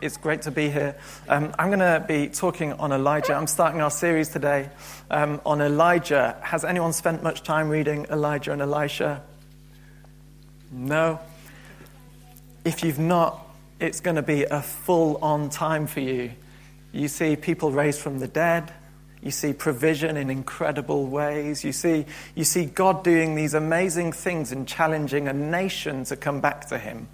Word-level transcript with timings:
It's 0.00 0.16
great 0.16 0.42
to 0.42 0.52
be 0.52 0.70
here. 0.70 0.96
Um, 1.28 1.52
I'm 1.58 1.68
going 1.68 1.80
to 1.80 2.04
be 2.06 2.28
talking 2.28 2.72
on 2.74 2.92
Elijah. 2.92 3.34
I'm 3.34 3.48
starting 3.48 3.80
our 3.80 3.90
series 3.90 4.28
today 4.28 4.70
um, 5.10 5.40
on 5.44 5.60
Elijah. 5.60 6.36
Has 6.42 6.64
anyone 6.64 6.92
spent 6.92 7.22
much 7.24 7.42
time 7.42 7.68
reading 7.68 8.06
Elijah 8.10 8.52
and 8.52 8.62
Elisha? 8.62 9.22
No? 10.70 11.18
If 12.64 12.84
you've 12.84 13.00
not, 13.00 13.44
it's 13.80 14.00
going 14.00 14.16
to 14.16 14.22
be 14.22 14.44
a 14.44 14.62
full 14.62 15.16
on 15.16 15.50
time 15.50 15.88
for 15.88 16.00
you. 16.00 16.30
You 16.92 17.08
see 17.08 17.34
people 17.34 17.72
raised 17.72 18.00
from 18.00 18.20
the 18.20 18.28
dead. 18.28 18.72
You 19.20 19.32
see 19.32 19.52
provision 19.52 20.16
in 20.16 20.30
incredible 20.30 21.06
ways. 21.06 21.64
You 21.64 21.72
see, 21.72 22.06
you 22.36 22.44
see 22.44 22.66
God 22.66 23.02
doing 23.02 23.34
these 23.34 23.54
amazing 23.54 24.12
things 24.12 24.52
and 24.52 24.66
challenging 24.68 25.26
a 25.26 25.32
nation 25.32 26.04
to 26.04 26.14
come 26.14 26.40
back 26.40 26.68
to 26.68 26.78
Him. 26.78 27.08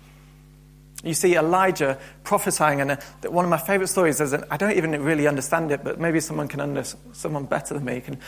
You 1.04 1.14
see 1.14 1.36
Elijah 1.36 1.98
prophesying, 2.22 2.80
and 2.80 2.92
uh, 2.92 2.96
one 3.28 3.44
of 3.44 3.50
my 3.50 3.58
favorite 3.58 3.88
stories 3.88 4.20
is, 4.20 4.32
I 4.32 4.56
don't 4.56 4.72
even 4.72 5.02
really 5.02 5.26
understand 5.26 5.70
it, 5.70 5.84
but 5.84 6.00
maybe 6.00 6.18
someone 6.20 6.48
can 6.48 6.60
understand, 6.60 7.14
someone 7.14 7.44
better 7.44 7.74
than 7.74 7.84
me 7.84 8.00
can. 8.00 8.18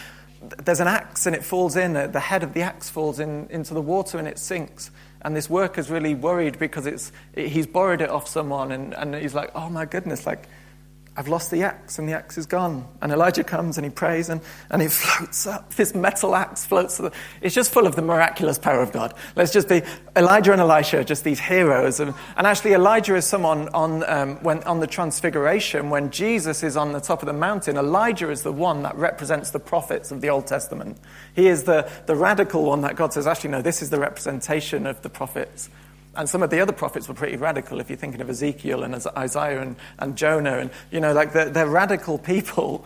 There's 0.62 0.80
an 0.80 0.86
axe 0.86 1.26
and 1.26 1.34
it 1.34 1.42
falls 1.42 1.76
in, 1.76 1.96
uh, 1.96 2.06
the 2.08 2.20
head 2.20 2.42
of 2.42 2.52
the 2.52 2.60
axe 2.60 2.90
falls 2.90 3.18
in, 3.18 3.48
into 3.48 3.72
the 3.72 3.80
water 3.80 4.18
and 4.18 4.28
it 4.28 4.38
sinks. 4.38 4.90
And 5.22 5.34
this 5.34 5.48
worker's 5.48 5.90
really 5.90 6.14
worried 6.14 6.58
because 6.58 6.86
it's, 6.86 7.10
he's 7.34 7.66
borrowed 7.66 8.02
it 8.02 8.10
off 8.10 8.28
someone, 8.28 8.70
and, 8.70 8.94
and 8.94 9.14
he's 9.14 9.34
like, 9.34 9.50
oh 9.54 9.70
my 9.70 9.86
goodness, 9.86 10.26
like, 10.26 10.46
I've 11.18 11.28
lost 11.28 11.50
the 11.50 11.62
axe 11.62 11.98
and 11.98 12.06
the 12.06 12.12
axe 12.12 12.36
is 12.36 12.44
gone. 12.44 12.86
And 13.00 13.10
Elijah 13.10 13.42
comes 13.42 13.78
and 13.78 13.86
he 13.86 13.90
prays 13.90 14.28
and, 14.28 14.40
and 14.70 14.82
it 14.82 14.92
floats 14.92 15.46
up. 15.46 15.74
This 15.74 15.94
metal 15.94 16.34
axe 16.34 16.66
floats. 16.66 16.98
The, 16.98 17.10
it's 17.40 17.54
just 17.54 17.72
full 17.72 17.86
of 17.86 17.96
the 17.96 18.02
miraculous 18.02 18.58
power 18.58 18.82
of 18.82 18.92
God. 18.92 19.14
Let's 19.34 19.52
just 19.52 19.68
be 19.68 19.82
Elijah 20.14 20.52
and 20.52 20.60
Elisha, 20.60 20.98
are 20.98 21.04
just 21.04 21.24
these 21.24 21.40
heroes. 21.40 22.00
And, 22.00 22.12
and 22.36 22.46
actually, 22.46 22.74
Elijah 22.74 23.16
is 23.16 23.26
someone 23.26 23.68
on, 23.70 24.04
um, 24.04 24.36
when, 24.42 24.62
on 24.64 24.80
the 24.80 24.86
Transfiguration, 24.86 25.88
when 25.88 26.10
Jesus 26.10 26.62
is 26.62 26.76
on 26.76 26.92
the 26.92 27.00
top 27.00 27.22
of 27.22 27.26
the 27.26 27.32
mountain. 27.32 27.78
Elijah 27.78 28.30
is 28.30 28.42
the 28.42 28.52
one 28.52 28.82
that 28.82 28.94
represents 28.96 29.50
the 29.50 29.60
prophets 29.60 30.12
of 30.12 30.20
the 30.20 30.28
Old 30.28 30.46
Testament. 30.46 30.98
He 31.34 31.48
is 31.48 31.64
the, 31.64 31.90
the 32.04 32.14
radical 32.14 32.64
one 32.64 32.82
that 32.82 32.96
God 32.96 33.14
says, 33.14 33.26
actually, 33.26 33.50
no, 33.50 33.62
this 33.62 33.80
is 33.80 33.88
the 33.88 34.00
representation 34.00 34.86
of 34.86 35.00
the 35.00 35.08
prophets. 35.08 35.70
And 36.16 36.28
some 36.28 36.42
of 36.42 36.50
the 36.50 36.60
other 36.60 36.72
prophets 36.72 37.08
were 37.08 37.14
pretty 37.14 37.36
radical, 37.36 37.78
if 37.78 37.90
you're 37.90 37.98
thinking 37.98 38.20
of 38.20 38.30
Ezekiel 38.30 38.82
and 38.82 38.94
Isaiah 39.16 39.60
and, 39.60 39.76
and 39.98 40.16
Jonah. 40.16 40.58
And, 40.58 40.70
you 40.90 41.00
know, 41.00 41.12
like 41.12 41.32
they're, 41.32 41.50
they're 41.50 41.68
radical 41.68 42.18
people. 42.18 42.84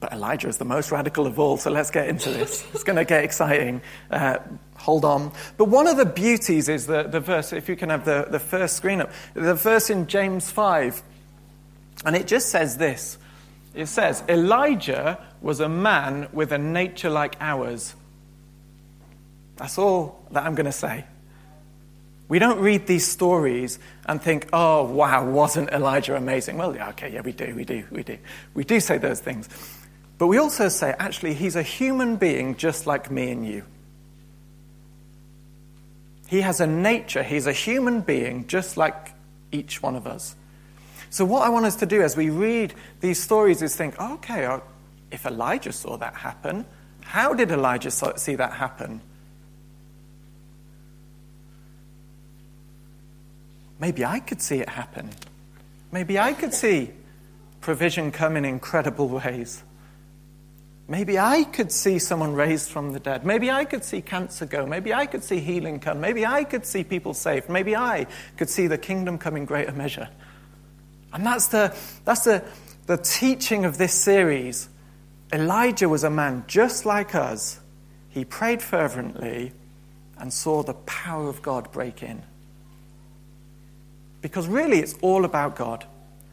But 0.00 0.12
Elijah 0.12 0.48
is 0.48 0.58
the 0.58 0.66
most 0.66 0.92
radical 0.92 1.26
of 1.26 1.38
all, 1.38 1.56
so 1.56 1.70
let's 1.70 1.90
get 1.90 2.08
into 2.08 2.28
this. 2.28 2.66
It's 2.74 2.84
going 2.84 2.96
to 2.96 3.06
get 3.06 3.24
exciting. 3.24 3.80
Uh, 4.10 4.38
hold 4.76 5.04
on. 5.04 5.32
But 5.56 5.66
one 5.66 5.86
of 5.86 5.96
the 5.96 6.04
beauties 6.04 6.68
is 6.68 6.86
the, 6.86 7.04
the 7.04 7.20
verse, 7.20 7.54
if 7.54 7.70
you 7.70 7.76
can 7.76 7.88
have 7.88 8.04
the, 8.04 8.26
the 8.28 8.38
first 8.38 8.76
screen 8.76 9.00
up, 9.00 9.10
the 9.32 9.54
verse 9.54 9.88
in 9.88 10.06
James 10.06 10.50
5. 10.50 11.02
And 12.04 12.14
it 12.14 12.26
just 12.26 12.50
says 12.50 12.76
this 12.76 13.16
it 13.74 13.86
says, 13.86 14.22
Elijah 14.28 15.24
was 15.40 15.60
a 15.60 15.68
man 15.68 16.28
with 16.32 16.52
a 16.52 16.58
nature 16.58 17.10
like 17.10 17.36
ours. 17.40 17.94
That's 19.56 19.78
all 19.78 20.22
that 20.30 20.44
I'm 20.44 20.54
going 20.54 20.66
to 20.66 20.72
say. 20.72 21.04
We 22.28 22.38
don't 22.38 22.58
read 22.60 22.86
these 22.86 23.06
stories 23.06 23.78
and 24.06 24.20
think, 24.20 24.48
oh, 24.52 24.84
wow, 24.84 25.28
wasn't 25.28 25.70
Elijah 25.70 26.16
amazing? 26.16 26.56
Well, 26.56 26.74
yeah, 26.74 26.88
okay, 26.90 27.12
yeah, 27.12 27.20
we 27.20 27.32
do, 27.32 27.54
we 27.54 27.64
do, 27.64 27.84
we 27.90 28.02
do. 28.02 28.18
We 28.54 28.64
do 28.64 28.80
say 28.80 28.98
those 28.98 29.20
things. 29.20 29.48
But 30.16 30.28
we 30.28 30.38
also 30.38 30.68
say, 30.68 30.94
actually, 30.98 31.34
he's 31.34 31.56
a 31.56 31.62
human 31.62 32.16
being 32.16 32.56
just 32.56 32.86
like 32.86 33.10
me 33.10 33.30
and 33.30 33.46
you. 33.46 33.64
He 36.26 36.40
has 36.40 36.60
a 36.60 36.66
nature, 36.66 37.22
he's 37.22 37.46
a 37.46 37.52
human 37.52 38.00
being 38.00 38.46
just 38.46 38.76
like 38.76 39.12
each 39.52 39.82
one 39.82 39.94
of 39.94 40.06
us. 40.06 40.34
So, 41.10 41.24
what 41.24 41.42
I 41.42 41.50
want 41.50 41.66
us 41.66 41.76
to 41.76 41.86
do 41.86 42.02
as 42.02 42.16
we 42.16 42.30
read 42.30 42.74
these 43.00 43.22
stories 43.22 43.62
is 43.62 43.76
think, 43.76 43.94
oh, 43.98 44.14
okay, 44.14 44.46
uh, 44.46 44.60
if 45.12 45.26
Elijah 45.26 45.72
saw 45.72 45.96
that 45.98 46.14
happen, 46.14 46.64
how 47.02 47.34
did 47.34 47.50
Elijah 47.50 47.90
see 47.90 48.34
that 48.34 48.52
happen? 48.54 49.00
Maybe 53.78 54.04
I 54.04 54.20
could 54.20 54.40
see 54.40 54.56
it 54.56 54.68
happen. 54.68 55.10
Maybe 55.92 56.18
I 56.18 56.32
could 56.32 56.54
see 56.54 56.90
provision 57.60 58.10
come 58.10 58.36
in 58.36 58.44
incredible 58.44 59.08
ways. 59.08 59.62
Maybe 60.86 61.18
I 61.18 61.44
could 61.44 61.72
see 61.72 61.98
someone 61.98 62.34
raised 62.34 62.68
from 62.68 62.92
the 62.92 63.00
dead. 63.00 63.24
Maybe 63.24 63.50
I 63.50 63.64
could 63.64 63.84
see 63.84 64.02
cancer 64.02 64.44
go. 64.44 64.66
Maybe 64.66 64.92
I 64.92 65.06
could 65.06 65.24
see 65.24 65.40
healing 65.40 65.80
come. 65.80 65.98
Maybe 65.98 66.26
I 66.26 66.44
could 66.44 66.66
see 66.66 66.84
people 66.84 67.14
saved. 67.14 67.48
Maybe 67.48 67.74
I 67.74 68.06
could 68.36 68.50
see 68.50 68.66
the 68.66 68.76
kingdom 68.76 69.16
come 69.16 69.36
in 69.36 69.46
greater 69.46 69.72
measure. 69.72 70.08
And 71.14 71.24
that's 71.24 71.46
the, 71.46 71.74
that's 72.04 72.24
the, 72.24 72.44
the 72.86 72.98
teaching 72.98 73.64
of 73.64 73.78
this 73.78 73.94
series. 73.94 74.68
Elijah 75.32 75.88
was 75.88 76.04
a 76.04 76.10
man 76.10 76.44
just 76.46 76.84
like 76.84 77.14
us. 77.14 77.60
He 78.10 78.26
prayed 78.26 78.60
fervently 78.60 79.52
and 80.18 80.32
saw 80.32 80.62
the 80.62 80.74
power 80.74 81.28
of 81.28 81.40
God 81.40 81.72
break 81.72 82.02
in. 82.02 82.22
Because 84.24 84.46
really, 84.46 84.78
it's 84.78 84.94
all 85.02 85.26
about 85.26 85.54
God. 85.54 85.84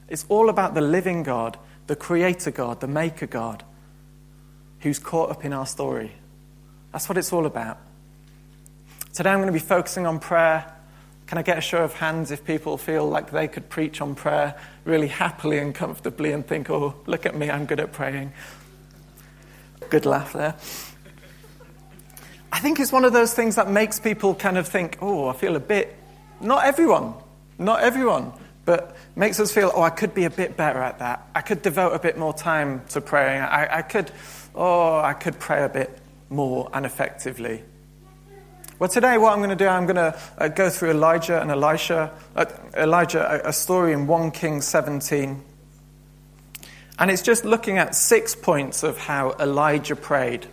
It's 0.07 0.25
all 0.29 0.47
about 0.47 0.75
the 0.75 0.79
living 0.79 1.23
God, 1.23 1.59
the 1.87 1.95
creator 1.97 2.49
God, 2.49 2.79
the 2.79 2.87
maker 2.87 3.27
God, 3.27 3.65
who's 4.79 4.97
caught 4.97 5.29
up 5.29 5.43
in 5.43 5.51
our 5.51 5.65
story. 5.65 6.13
That's 6.93 7.09
what 7.09 7.17
it's 7.17 7.33
all 7.33 7.45
about. 7.45 7.79
Today, 9.13 9.31
I'm 9.31 9.39
going 9.39 9.47
to 9.47 9.51
be 9.51 9.59
focusing 9.59 10.07
on 10.07 10.21
prayer. 10.21 10.73
Can 11.27 11.37
I 11.37 11.41
get 11.41 11.57
a 11.57 11.61
show 11.61 11.83
of 11.83 11.91
hands 11.91 12.31
if 12.31 12.45
people 12.45 12.77
feel 12.77 13.09
like 13.09 13.31
they 13.31 13.49
could 13.49 13.67
preach 13.67 13.99
on 13.99 14.15
prayer 14.15 14.57
really 14.85 15.09
happily 15.09 15.57
and 15.57 15.75
comfortably 15.75 16.31
and 16.31 16.47
think, 16.47 16.69
oh, 16.69 16.95
look 17.07 17.25
at 17.25 17.35
me, 17.35 17.51
I'm 17.51 17.65
good 17.65 17.81
at 17.81 17.91
praying? 17.91 18.31
Good 19.89 20.05
laugh 20.05 20.31
there. 20.31 20.55
I 22.53 22.59
think 22.59 22.79
it's 22.79 22.93
one 22.93 23.03
of 23.03 23.11
those 23.11 23.33
things 23.33 23.57
that 23.57 23.69
makes 23.69 23.99
people 23.99 24.33
kind 24.33 24.57
of 24.57 24.65
think, 24.65 24.97
oh, 25.01 25.27
I 25.27 25.33
feel 25.33 25.57
a 25.57 25.59
bit, 25.59 25.93
not 26.39 26.63
everyone, 26.63 27.15
not 27.57 27.81
everyone, 27.81 28.33
but 28.65 28.95
makes 29.15 29.39
us 29.39 29.51
feel, 29.51 29.71
oh, 29.73 29.81
I 29.81 29.89
could 29.89 30.13
be 30.13 30.25
a 30.25 30.29
bit 30.29 30.55
better 30.55 30.79
at 30.79 30.99
that. 30.99 31.27
I 31.35 31.41
could 31.41 31.61
devote 31.61 31.93
a 31.93 31.99
bit 31.99 32.17
more 32.17 32.33
time 32.33 32.83
to 32.89 33.01
praying. 33.01 33.41
I, 33.41 33.77
I 33.77 33.81
could, 33.81 34.11
oh, 34.55 34.99
I 34.99 35.13
could 35.13 35.39
pray 35.39 35.63
a 35.63 35.69
bit 35.69 35.97
more 36.29 36.69
and 36.73 36.85
effectively. 36.85 37.63
Well, 38.79 38.89
today, 38.89 39.17
what 39.17 39.33
I'm 39.33 39.39
going 39.39 39.49
to 39.49 39.55
do, 39.55 39.67
I'm 39.67 39.85
going 39.85 39.95
to 39.97 40.19
uh, 40.37 40.47
go 40.47 40.69
through 40.69 40.91
Elijah 40.91 41.39
and 41.39 41.51
Elisha, 41.51 42.11
uh, 42.35 42.45
Elijah, 42.75 43.43
a, 43.45 43.49
a 43.49 43.53
story 43.53 43.93
in 43.93 44.07
1 44.07 44.31
King 44.31 44.61
17. 44.61 45.43
And 46.97 47.11
it's 47.11 47.21
just 47.21 47.45
looking 47.45 47.77
at 47.77 47.95
six 47.95 48.35
points 48.35 48.83
of 48.83 48.97
how 48.97 49.35
Elijah 49.39 49.95
prayed 49.95 50.47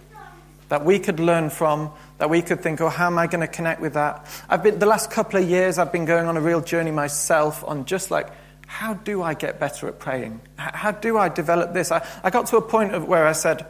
that 0.69 0.84
we 0.84 0.98
could 0.98 1.20
learn 1.20 1.50
from 1.50 1.91
that 2.18 2.28
we 2.28 2.42
could 2.42 2.60
think, 2.60 2.80
oh, 2.80 2.88
how 2.88 3.06
am 3.06 3.18
I 3.18 3.26
going 3.26 3.40
to 3.40 3.48
connect 3.48 3.80
with 3.80 3.94
that? 3.94 4.26
I've 4.48 4.62
been, 4.62 4.78
the 4.78 4.86
last 4.86 5.10
couple 5.10 5.40
of 5.40 5.48
years, 5.48 5.78
I've 5.78 5.92
been 5.92 6.04
going 6.04 6.26
on 6.26 6.36
a 6.36 6.40
real 6.40 6.60
journey 6.60 6.90
myself 6.90 7.64
on 7.64 7.84
just 7.84 8.10
like, 8.10 8.28
how 8.66 8.94
do 8.94 9.22
I 9.22 9.34
get 9.34 9.58
better 9.58 9.88
at 9.88 9.98
praying? 9.98 10.40
How 10.56 10.90
do 10.90 11.16
I 11.16 11.28
develop 11.28 11.72
this? 11.72 11.90
I, 11.90 12.06
I 12.22 12.30
got 12.30 12.46
to 12.48 12.56
a 12.56 12.62
point 12.62 12.94
of 12.94 13.08
where 13.08 13.26
I 13.26 13.32
said, 13.32 13.66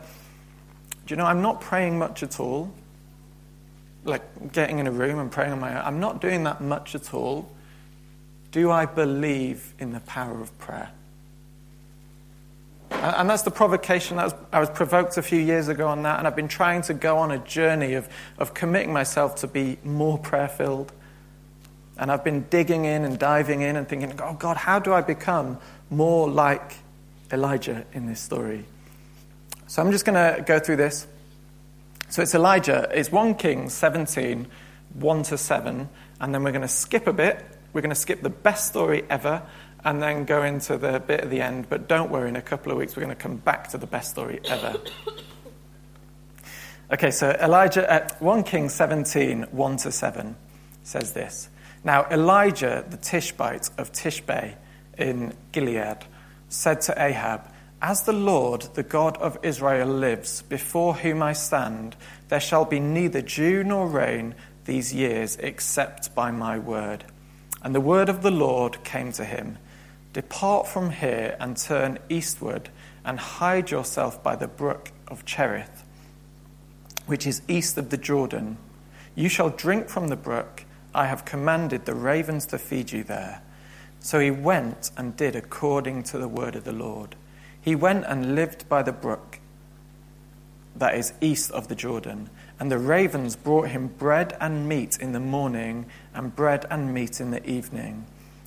do 1.07 1.15
you 1.15 1.17
know, 1.17 1.25
I'm 1.25 1.41
not 1.41 1.61
praying 1.61 1.99
much 1.99 2.23
at 2.23 2.41
all. 2.41 2.73
Like 4.05 4.53
getting 4.53 4.79
in 4.79 4.87
a 4.87 4.91
room 4.91 5.19
and 5.19 5.31
praying 5.31 5.53
on 5.53 5.61
my 5.61 5.79
own. 5.79 5.85
I'm 5.85 6.01
not 6.01 6.21
doing 6.21 6.45
that 6.45 6.61
much 6.61 6.95
at 6.95 7.15
all. 7.15 7.51
Do 8.51 8.71
I 8.71 8.87
believe 8.87 9.75
in 9.79 9.93
the 9.93 10.01
power 10.01 10.41
of 10.41 10.57
prayer? 10.59 10.91
And 12.91 13.29
that's 13.29 13.43
the 13.43 13.51
provocation. 13.51 14.17
That 14.17 14.37
I 14.53 14.61
was 14.61 14.71
provoked 14.71 15.17
a 15.17 15.23
few 15.23 15.39
years 15.39 15.69
ago 15.69 15.89
on 15.89 16.03
that, 16.03 16.19
and 16.19 16.27
I've 16.27 16.37
been 16.37 16.49
trying 16.49 16.83
to 16.83 16.95
go 16.95 17.19
on 17.19 17.31
a 17.31 17.39
journey 17.39 17.95
of, 17.95 18.09
of 18.39 18.55
committing 18.55 18.93
myself 18.93 19.37
to 19.37 19.47
be 19.47 19.79
more 19.85 20.19
prayer 20.19 20.49
filled. 20.49 20.93
And 21.99 22.11
I've 22.11 22.25
been 22.25 22.47
digging 22.49 22.85
in 22.85 23.05
and 23.05 23.19
diving 23.19 23.63
in 23.63 23.77
and 23.77 23.89
thinking, 23.89 24.19
oh 24.23 24.35
God, 24.35 24.57
how 24.57 24.79
do 24.79 24.93
I 24.93 25.01
become 25.01 25.59
more 25.91 26.31
like 26.31 26.75
Elijah 27.33 27.85
in 27.93 28.07
this 28.07 28.21
story? 28.21 28.65
So 29.67 29.83
I'm 29.83 29.93
just 29.93 30.05
going 30.05 30.15
to 30.15 30.43
go 30.43 30.59
through 30.59 30.77
this. 30.77 31.07
So 32.09 32.23
it's 32.23 32.35
Elijah, 32.35 32.89
it's 32.93 33.13
1 33.13 33.35
Kings 33.35 33.75
17, 33.75 34.47
1 34.95 35.23
to 35.25 35.37
7, 35.37 35.89
and 36.21 36.35
then 36.35 36.43
we're 36.43 36.53
going 36.53 36.63
to 36.63 36.69
skip 36.69 37.07
a 37.07 37.13
bit. 37.13 37.45
We're 37.75 37.83
going 37.83 37.91
to 37.91 38.01
skip 38.01 38.23
the 38.23 38.31
best 38.31 38.69
story 38.69 39.05
ever, 39.11 39.43
and 39.89 40.03
then 40.03 40.27
go 40.27 40.43
into 40.43 40.77
the 40.77 41.01
bit 41.01 41.23
at 41.23 41.31
the 41.31 41.41
end. 41.41 41.67
But 41.71 41.89
don't 41.89 42.11
worry, 42.11 42.29
in 42.29 42.37
a 42.37 42.43
couple 42.43 42.71
of 42.71 42.77
weeks, 42.77 42.95
we're 42.95 43.05
going 43.05 43.17
to 43.17 43.23
come 43.23 43.37
back 43.37 43.69
to 43.69 43.79
the 43.79 43.87
best 43.87 44.11
story 44.11 44.41
ever. 44.45 44.77
Okay, 46.91 47.11
so 47.11 47.33
Elijah 47.33 47.93
at 47.93 48.19
1 48.23 48.45
King 48.45 48.71
17, 48.71 49.43
1 49.51 49.77
to 49.77 49.93
7 49.93 50.35
says 50.85 51.13
this. 51.13 51.51
Now, 51.85 52.07
Elijah, 52.11 52.83
the 52.89 52.97
Tishbite 52.97 53.69
of 53.77 53.93
Tishbe 53.93 54.55
in 54.97 55.35
Gilead, 55.53 56.07
said 56.49 56.81
to 56.81 56.95
Ahab, 56.97 57.53
As 57.83 58.05
the 58.05 58.15
Lord, 58.15 58.63
the 58.73 58.83
God 58.83 59.19
of 59.19 59.37
Israel, 59.43 59.87
lives, 59.87 60.41
before 60.41 60.95
whom 60.95 61.23
I 61.23 61.35
stand, 61.35 61.95
there 62.29 62.41
shall 62.41 62.65
be 62.65 62.81
neither 62.81 63.21
dew 63.21 63.65
nor 63.65 63.87
rain 63.87 64.35
these 64.65 64.95
years 64.95 65.37
except 65.37 66.15
by 66.15 66.31
my 66.31 66.59
word. 66.59 67.05
And 67.63 67.75
the 67.75 67.83
word 67.83 68.09
of 68.09 68.23
the 68.23 68.31
Lord 68.31 68.83
came 68.83 69.13
to 69.13 69.27
him 69.27 69.59
Depart 70.19 70.67
from 70.67 70.91
here 70.91 71.37
and 71.39 71.57
turn 71.57 71.97
eastward 72.09 72.71
and 73.05 73.21
hide 73.21 73.71
yourself 73.71 74.21
by 74.21 74.35
the 74.35 74.49
brook 74.49 74.91
of 75.07 75.25
Cherith, 75.25 75.85
which 77.07 77.25
is 77.25 77.41
east 77.47 77.79
of 77.79 77.91
the 77.91 77.97
Jordan. 77.97 78.57
You 79.15 79.29
shall 79.29 79.51
drink 79.51 79.89
from 79.89 80.09
the 80.09 80.17
brook. 80.17 80.65
I 80.93 81.07
have 81.07 81.25
commanded 81.25 81.85
the 81.85 81.95
ravens 81.95 82.47
to 82.47 82.59
feed 82.59 82.91
you 82.91 83.05
there. 83.05 83.43
So 84.01 84.19
he 84.19 84.33
went 84.33 84.91
and 84.97 85.17
did 85.17 85.37
according 85.37 86.03
to 86.11 86.19
the 86.19 86.27
word 86.27 86.57
of 86.57 86.65
the 86.65 86.73
Lord. 86.73 87.15
He 87.61 87.77
went 87.77 88.05
and 88.05 88.35
lived 88.35 88.69
by 88.69 88.83
the 88.83 88.91
brook 88.91 89.39
that 90.75 90.97
is 90.97 91.13
east 91.21 91.53
of 91.53 91.69
the 91.69 91.77
Jordan. 91.77 92.29
And 92.59 92.73
the 92.73 92.79
ravens 92.79 93.37
brought 93.37 93.69
him 93.69 93.87
bread 93.87 94.37
and 94.41 94.69
meat 94.69 94.99
in 95.01 95.13
the 95.13 95.21
morning, 95.21 95.87
and 96.13 96.35
bread 96.35 96.67
and 96.73 96.93
meat 96.93 97.21
in 97.21 97.31
the 97.31 97.49
evening. 97.49 98.05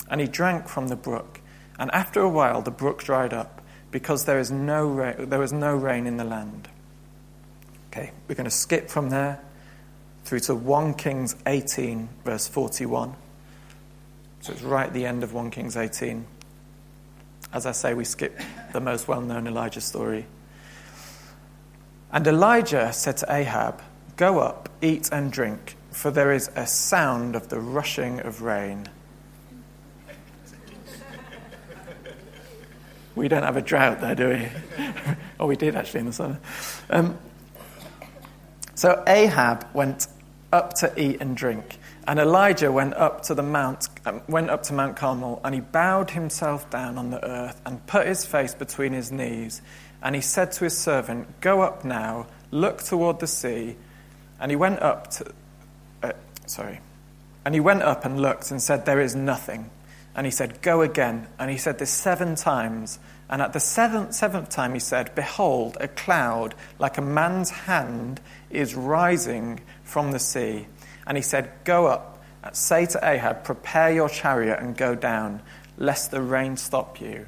And 0.09 0.19
he 0.19 0.27
drank 0.27 0.67
from 0.67 0.89
the 0.89 0.97
brook. 0.97 1.40
And 1.79 1.91
after 1.91 2.21
a 2.21 2.29
while, 2.29 2.61
the 2.61 2.71
brook 2.71 3.03
dried 3.03 3.33
up 3.33 3.61
because 3.91 4.25
there, 4.25 4.39
is 4.39 4.51
no 4.51 4.87
rain, 4.87 5.29
there 5.29 5.39
was 5.39 5.53
no 5.53 5.75
rain 5.75 6.07
in 6.07 6.17
the 6.17 6.23
land. 6.23 6.67
Okay, 7.91 8.11
we're 8.27 8.35
going 8.35 8.45
to 8.45 8.51
skip 8.51 8.89
from 8.89 9.09
there 9.09 9.41
through 10.23 10.39
to 10.39 10.55
1 10.55 10.93
Kings 10.93 11.35
18, 11.45 12.07
verse 12.23 12.47
41. 12.47 13.15
So 14.41 14.53
it's 14.53 14.61
right 14.61 14.87
at 14.87 14.93
the 14.93 15.05
end 15.05 15.23
of 15.23 15.33
1 15.33 15.51
Kings 15.51 15.75
18. 15.75 16.25
As 17.53 17.65
I 17.65 17.73
say, 17.73 17.93
we 17.93 18.05
skip 18.05 18.39
the 18.71 18.79
most 18.79 19.07
well 19.07 19.21
known 19.21 19.45
Elijah 19.45 19.81
story. 19.81 20.25
And 22.11 22.25
Elijah 22.25 22.91
said 22.93 23.17
to 23.17 23.33
Ahab, 23.33 23.81
Go 24.15 24.39
up, 24.39 24.69
eat 24.81 25.09
and 25.11 25.31
drink, 25.31 25.75
for 25.91 26.11
there 26.11 26.31
is 26.31 26.49
a 26.55 26.67
sound 26.67 27.35
of 27.35 27.49
the 27.49 27.59
rushing 27.59 28.19
of 28.19 28.41
rain. 28.41 28.87
We 33.15 33.27
don't 33.27 33.43
have 33.43 33.57
a 33.57 33.61
drought 33.61 33.99
there, 34.01 34.15
do 34.15 34.29
we? 34.29 34.49
oh, 35.39 35.47
we 35.47 35.55
did 35.55 35.75
actually 35.75 36.01
in 36.01 36.05
the 36.07 36.13
summer. 36.13 36.39
Um, 36.89 37.17
so 38.75 39.03
Ahab 39.05 39.67
went 39.73 40.07
up 40.53 40.73
to 40.75 40.91
eat 40.99 41.21
and 41.21 41.35
drink, 41.35 41.77
and 42.07 42.19
Elijah 42.19 42.71
went 42.71 42.93
up 42.95 43.21
to 43.23 43.35
the 43.35 43.43
mount, 43.43 43.87
um, 44.05 44.21
went 44.27 44.49
up 44.49 44.63
to 44.63 44.73
Mount 44.73 44.95
Carmel, 44.95 45.41
and 45.43 45.53
he 45.53 45.61
bowed 45.61 46.11
himself 46.11 46.69
down 46.69 46.97
on 46.97 47.11
the 47.11 47.23
earth 47.23 47.61
and 47.65 47.85
put 47.85 48.07
his 48.07 48.25
face 48.25 48.55
between 48.55 48.93
his 48.93 49.11
knees, 49.11 49.61
and 50.01 50.15
he 50.15 50.21
said 50.21 50.51
to 50.53 50.63
his 50.63 50.77
servant, 50.77 51.41
"Go 51.41 51.61
up 51.61 51.85
now, 51.85 52.27
look 52.49 52.81
toward 52.81 53.19
the 53.19 53.27
sea." 53.27 53.75
And 54.39 54.51
he 54.51 54.55
went 54.55 54.81
up 54.81 55.11
to, 55.11 55.31
uh, 56.01 56.13
sorry, 56.47 56.79
and 57.45 57.53
he 57.53 57.59
went 57.59 57.83
up 57.83 58.03
and 58.05 58.21
looked 58.21 58.51
and 58.51 58.61
said, 58.61 58.85
"There 58.85 58.99
is 58.99 59.15
nothing." 59.15 59.69
And 60.15 60.25
he 60.25 60.31
said, 60.31 60.61
Go 60.61 60.81
again. 60.81 61.27
And 61.39 61.49
he 61.49 61.57
said 61.57 61.79
this 61.79 61.91
seven 61.91 62.35
times. 62.35 62.99
And 63.29 63.41
at 63.41 63.53
the 63.53 63.59
seventh, 63.59 64.13
seventh 64.13 64.49
time, 64.49 64.73
he 64.73 64.79
said, 64.79 65.15
Behold, 65.15 65.77
a 65.79 65.87
cloud 65.87 66.53
like 66.79 66.97
a 66.97 67.01
man's 67.01 67.49
hand 67.49 68.19
is 68.49 68.75
rising 68.75 69.61
from 69.83 70.11
the 70.11 70.19
sea. 70.19 70.67
And 71.07 71.17
he 71.17 71.23
said, 71.23 71.49
Go 71.63 71.87
up, 71.87 72.21
say 72.51 72.85
to 72.87 72.99
Ahab, 73.01 73.43
Prepare 73.43 73.91
your 73.93 74.09
chariot 74.09 74.59
and 74.59 74.75
go 74.75 74.95
down, 74.95 75.41
lest 75.77 76.11
the 76.11 76.21
rain 76.21 76.57
stop 76.57 76.99
you. 76.99 77.25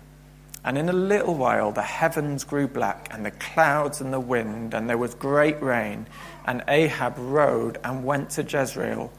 And 0.65 0.77
in 0.77 0.87
a 0.87 0.93
little 0.93 1.35
while, 1.35 1.71
the 1.71 1.81
heavens 1.81 2.43
grew 2.45 2.67
black, 2.67 3.09
and 3.11 3.25
the 3.25 3.31
clouds 3.31 3.99
and 3.99 4.13
the 4.13 4.19
wind, 4.19 4.73
and 4.73 4.89
there 4.89 4.97
was 4.97 5.13
great 5.13 5.61
rain. 5.61 6.07
And 6.45 6.63
Ahab 6.67 7.15
rode 7.17 7.79
and 7.83 8.05
went 8.05 8.31
to 8.31 8.43
Jezreel. 8.43 9.11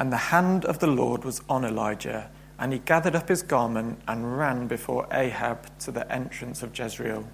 And 0.00 0.10
the 0.10 0.16
hand 0.16 0.64
of 0.64 0.78
the 0.78 0.86
Lord 0.86 1.26
was 1.26 1.42
on 1.46 1.62
Elijah, 1.62 2.30
and 2.58 2.72
he 2.72 2.78
gathered 2.78 3.14
up 3.14 3.28
his 3.28 3.42
garment 3.42 4.00
and 4.08 4.38
ran 4.38 4.66
before 4.66 5.06
Ahab 5.12 5.78
to 5.80 5.92
the 5.92 6.10
entrance 6.10 6.62
of 6.62 6.76
Jezreel. 6.76 7.28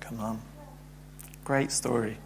Come 0.00 0.18
on. 0.18 0.40
Great 1.44 1.72
story. 1.72 2.16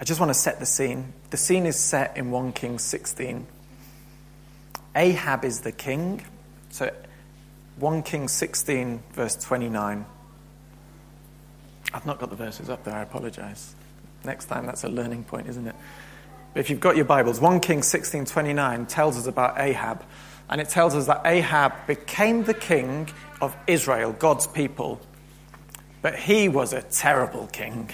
I 0.00 0.04
just 0.04 0.20
want 0.20 0.30
to 0.30 0.34
set 0.34 0.58
the 0.58 0.66
scene. 0.66 1.12
The 1.28 1.36
scene 1.36 1.66
is 1.66 1.78
set 1.78 2.16
in 2.16 2.30
1 2.30 2.52
Kings 2.54 2.82
16. 2.82 3.46
Ahab 4.96 5.44
is 5.44 5.60
the 5.60 5.72
king. 5.72 6.24
So 6.70 6.90
1 7.78 8.02
Kings 8.04 8.32
16, 8.32 9.02
verse 9.12 9.36
29. 9.36 10.06
I've 11.92 12.06
not 12.06 12.18
got 12.18 12.30
the 12.30 12.36
verses 12.36 12.70
up 12.70 12.84
there, 12.84 12.94
I 12.94 13.02
apologize. 13.02 13.74
Next 14.24 14.46
time, 14.46 14.66
that's 14.66 14.84
a 14.84 14.88
learning 14.88 15.24
point, 15.24 15.48
isn't 15.48 15.66
it? 15.66 15.74
But 16.52 16.60
if 16.60 16.70
you've 16.70 16.80
got 16.80 16.96
your 16.96 17.04
Bibles, 17.04 17.40
1 17.40 17.60
Kings 17.60 17.86
16:29 17.86 18.86
tells 18.86 19.18
us 19.18 19.26
about 19.26 19.58
Ahab, 19.58 20.04
and 20.48 20.60
it 20.60 20.68
tells 20.68 20.94
us 20.94 21.06
that 21.06 21.22
Ahab 21.24 21.72
became 21.86 22.44
the 22.44 22.54
king 22.54 23.08
of 23.40 23.56
Israel, 23.66 24.12
God's 24.12 24.46
people. 24.46 25.00
But 26.00 26.16
he 26.16 26.48
was 26.48 26.72
a 26.72 26.82
terrible 26.82 27.48
king. 27.48 27.90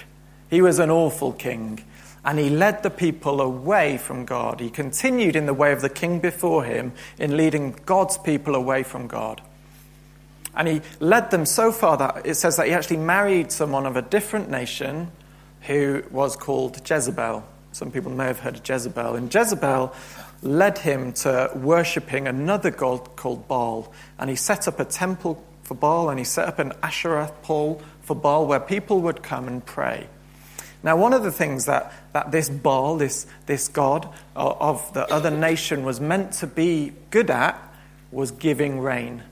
He 0.50 0.60
was 0.60 0.78
an 0.78 0.90
awful 0.90 1.32
king, 1.32 1.84
and 2.24 2.38
he 2.38 2.50
led 2.50 2.82
the 2.82 2.90
people 2.90 3.40
away 3.40 3.96
from 3.96 4.24
God. 4.24 4.60
He 4.60 4.68
continued 4.68 5.36
in 5.36 5.46
the 5.46 5.54
way 5.54 5.72
of 5.72 5.80
the 5.80 5.88
king 5.88 6.18
before 6.18 6.64
him 6.64 6.92
in 7.18 7.36
leading 7.36 7.76
God's 7.86 8.18
people 8.18 8.54
away 8.54 8.82
from 8.82 9.06
God. 9.06 9.40
And 10.54 10.66
he 10.66 10.82
led 10.98 11.30
them 11.30 11.46
so 11.46 11.70
far 11.70 11.96
that 11.96 12.22
it 12.26 12.34
says 12.34 12.56
that 12.56 12.66
he 12.66 12.72
actually 12.72 12.96
married 12.96 13.52
someone 13.52 13.86
of 13.86 13.96
a 13.96 14.02
different 14.02 14.50
nation 14.50 15.12
who 15.62 16.02
was 16.10 16.36
called 16.36 16.80
Jezebel. 16.88 17.44
Some 17.72 17.90
people 17.90 18.10
may 18.10 18.26
have 18.26 18.40
heard 18.40 18.56
of 18.56 18.68
Jezebel. 18.68 19.14
And 19.14 19.32
Jezebel 19.32 19.94
led 20.42 20.78
him 20.78 21.12
to 21.12 21.50
worshipping 21.54 22.26
another 22.26 22.70
god 22.70 23.16
called 23.16 23.46
Baal. 23.46 23.92
And 24.18 24.30
he 24.30 24.36
set 24.36 24.66
up 24.66 24.80
a 24.80 24.84
temple 24.84 25.44
for 25.62 25.74
Baal 25.74 26.10
and 26.10 26.18
he 26.18 26.24
set 26.24 26.48
up 26.48 26.58
an 26.58 26.72
Asherah 26.82 27.32
pole 27.42 27.80
for 28.02 28.16
Baal 28.16 28.46
where 28.46 28.60
people 28.60 29.00
would 29.02 29.22
come 29.22 29.46
and 29.46 29.64
pray. 29.64 30.08
Now, 30.82 30.96
one 30.96 31.12
of 31.12 31.22
the 31.22 31.30
things 31.30 31.66
that, 31.66 31.92
that 32.12 32.32
this 32.32 32.48
Baal, 32.48 32.96
this, 32.96 33.26
this 33.46 33.68
god 33.68 34.08
uh, 34.34 34.54
of 34.58 34.92
the 34.94 35.06
other 35.12 35.30
nation, 35.30 35.84
was 35.84 36.00
meant 36.00 36.32
to 36.34 36.46
be 36.46 36.92
good 37.10 37.30
at 37.30 37.60
was 38.10 38.30
giving 38.30 38.80
rain. 38.80 39.22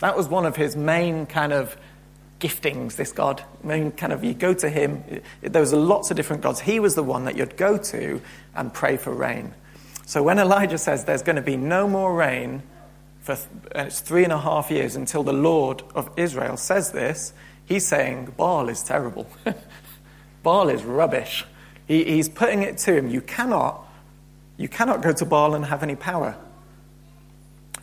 That 0.00 0.16
was 0.16 0.28
one 0.28 0.46
of 0.46 0.56
his 0.56 0.76
main 0.76 1.26
kind 1.26 1.52
of 1.52 1.76
giftings, 2.40 2.96
this 2.96 3.12
God. 3.12 3.44
I 3.62 3.66
mean, 3.66 3.92
kind 3.92 4.12
of, 4.12 4.24
you 4.24 4.34
go 4.34 4.54
to 4.54 4.68
him, 4.68 5.04
there 5.42 5.60
was 5.60 5.72
lots 5.72 6.10
of 6.10 6.16
different 6.16 6.42
gods. 6.42 6.60
He 6.60 6.80
was 6.80 6.94
the 6.94 7.02
one 7.02 7.24
that 7.26 7.36
you'd 7.36 7.56
go 7.56 7.76
to 7.76 8.20
and 8.54 8.72
pray 8.72 8.96
for 8.96 9.12
rain. 9.12 9.54
So 10.06 10.22
when 10.22 10.38
Elijah 10.38 10.78
says 10.78 11.04
there's 11.04 11.22
going 11.22 11.36
to 11.36 11.42
be 11.42 11.56
no 11.56 11.86
more 11.86 12.14
rain 12.14 12.62
for 13.20 13.38
it's 13.74 14.00
three 14.00 14.24
and 14.24 14.32
a 14.32 14.38
half 14.38 14.70
years 14.70 14.96
until 14.96 15.22
the 15.22 15.32
Lord 15.32 15.82
of 15.94 16.10
Israel 16.16 16.56
says 16.56 16.90
this, 16.92 17.32
he's 17.66 17.86
saying 17.86 18.34
Baal 18.36 18.68
is 18.68 18.82
terrible. 18.82 19.26
Baal 20.42 20.68
is 20.68 20.82
rubbish. 20.82 21.44
He, 21.86 22.04
he's 22.04 22.28
putting 22.28 22.62
it 22.62 22.78
to 22.78 22.94
him. 22.94 23.08
You 23.08 23.20
cannot, 23.20 23.86
you 24.56 24.68
cannot 24.68 25.02
go 25.02 25.12
to 25.12 25.24
Baal 25.24 25.54
and 25.54 25.64
have 25.66 25.82
any 25.82 25.96
power. 25.96 26.36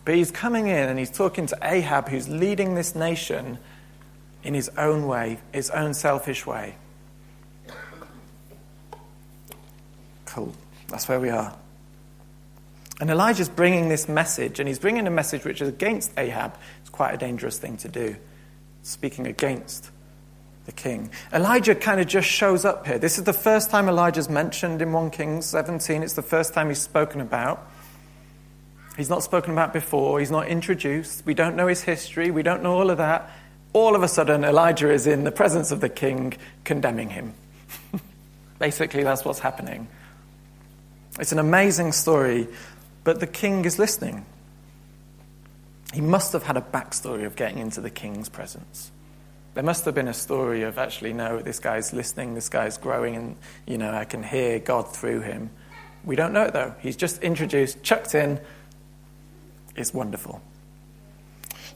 But 0.05 0.15
he's 0.15 0.31
coming 0.31 0.67
in 0.67 0.89
and 0.89 0.97
he's 0.97 1.11
talking 1.11 1.45
to 1.47 1.57
Ahab, 1.61 2.09
who's 2.09 2.27
leading 2.27 2.75
this 2.75 2.95
nation 2.95 3.59
in 4.43 4.53
his 4.53 4.69
own 4.77 5.07
way, 5.07 5.39
his 5.51 5.69
own 5.69 5.93
selfish 5.93 6.45
way. 6.45 6.75
Cool. 10.25 10.53
That's 10.89 11.07
where 11.07 11.19
we 11.19 11.29
are. 11.29 11.55
And 12.99 13.09
Elijah's 13.09 13.49
bringing 13.49 13.89
this 13.89 14.09
message, 14.09 14.59
and 14.59 14.67
he's 14.67 14.79
bringing 14.79 15.05
a 15.07 15.11
message 15.11 15.45
which 15.45 15.61
is 15.61 15.67
against 15.67 16.17
Ahab. 16.17 16.57
It's 16.81 16.89
quite 16.89 17.13
a 17.13 17.17
dangerous 17.17 17.59
thing 17.59 17.77
to 17.77 17.87
do, 17.87 18.15
speaking 18.83 19.27
against 19.27 19.91
the 20.65 20.71
king. 20.71 21.09
Elijah 21.31 21.75
kind 21.75 22.01
of 22.01 22.07
just 22.07 22.27
shows 22.27 22.65
up 22.65 22.87
here. 22.87 22.97
This 22.97 23.17
is 23.17 23.23
the 23.23 23.33
first 23.33 23.69
time 23.69 23.87
Elijah's 23.87 24.29
mentioned 24.29 24.81
in 24.81 24.91
1 24.93 25.11
Kings 25.11 25.45
17. 25.45 26.03
It's 26.03 26.13
the 26.13 26.21
first 26.21 26.53
time 26.53 26.69
he's 26.69 26.81
spoken 26.81 27.21
about. 27.21 27.69
He's 28.97 29.09
not 29.09 29.23
spoken 29.23 29.53
about 29.53 29.73
before. 29.73 30.19
He's 30.19 30.31
not 30.31 30.47
introduced. 30.47 31.25
We 31.25 31.35
don't 31.35 31.55
know 31.55 31.67
his 31.67 31.83
history. 31.83 32.31
We 32.31 32.41
don't 32.41 32.63
know 32.63 32.73
all 32.73 32.89
of 32.89 32.97
that 32.97 33.29
all 33.77 33.95
of 33.95 34.03
a 34.03 34.07
sudden 34.07 34.43
Elijah 34.43 34.91
is 34.91 35.07
in 35.07 35.23
the 35.23 35.31
presence 35.31 35.71
of 35.71 35.81
the 35.81 35.89
king 35.89 36.33
condemning 36.63 37.09
him. 37.09 37.33
Basically, 38.59 39.03
that's 39.03 39.23
what's 39.23 39.39
happening. 39.39 39.87
It's 41.19 41.31
an 41.31 41.39
amazing 41.39 41.91
story, 41.91 42.47
but 43.03 43.19
the 43.19 43.27
king 43.27 43.65
is 43.65 43.79
listening. 43.79 44.25
He 45.93 46.01
must 46.01 46.33
have 46.33 46.43
had 46.43 46.57
a 46.57 46.61
backstory 46.61 47.25
of 47.25 47.35
getting 47.35 47.59
into 47.59 47.81
the 47.81 47.89
king's 47.89 48.29
presence. 48.29 48.91
There 49.53 49.63
must 49.63 49.85
have 49.85 49.95
been 49.95 50.07
a 50.07 50.13
story 50.13 50.63
of 50.63 50.77
actually, 50.77 51.13
no, 51.13 51.39
this 51.39 51.59
guy's 51.59 51.93
listening, 51.93 52.35
this 52.35 52.49
guy's 52.49 52.77
growing, 52.77 53.15
and, 53.15 53.35
you 53.65 53.77
know, 53.77 53.91
I 53.91 54.05
can 54.05 54.21
hear 54.21 54.59
God 54.59 54.95
through 54.95 55.21
him. 55.21 55.49
We 56.03 56.15
don't 56.15 56.33
know 56.33 56.43
it 56.43 56.53
though. 56.53 56.75
He's 56.79 56.95
just 56.95 57.23
introduced, 57.23 57.81
chucked 57.83 58.13
in. 58.13 58.39
It's 59.75 59.93
wonderful. 59.93 60.41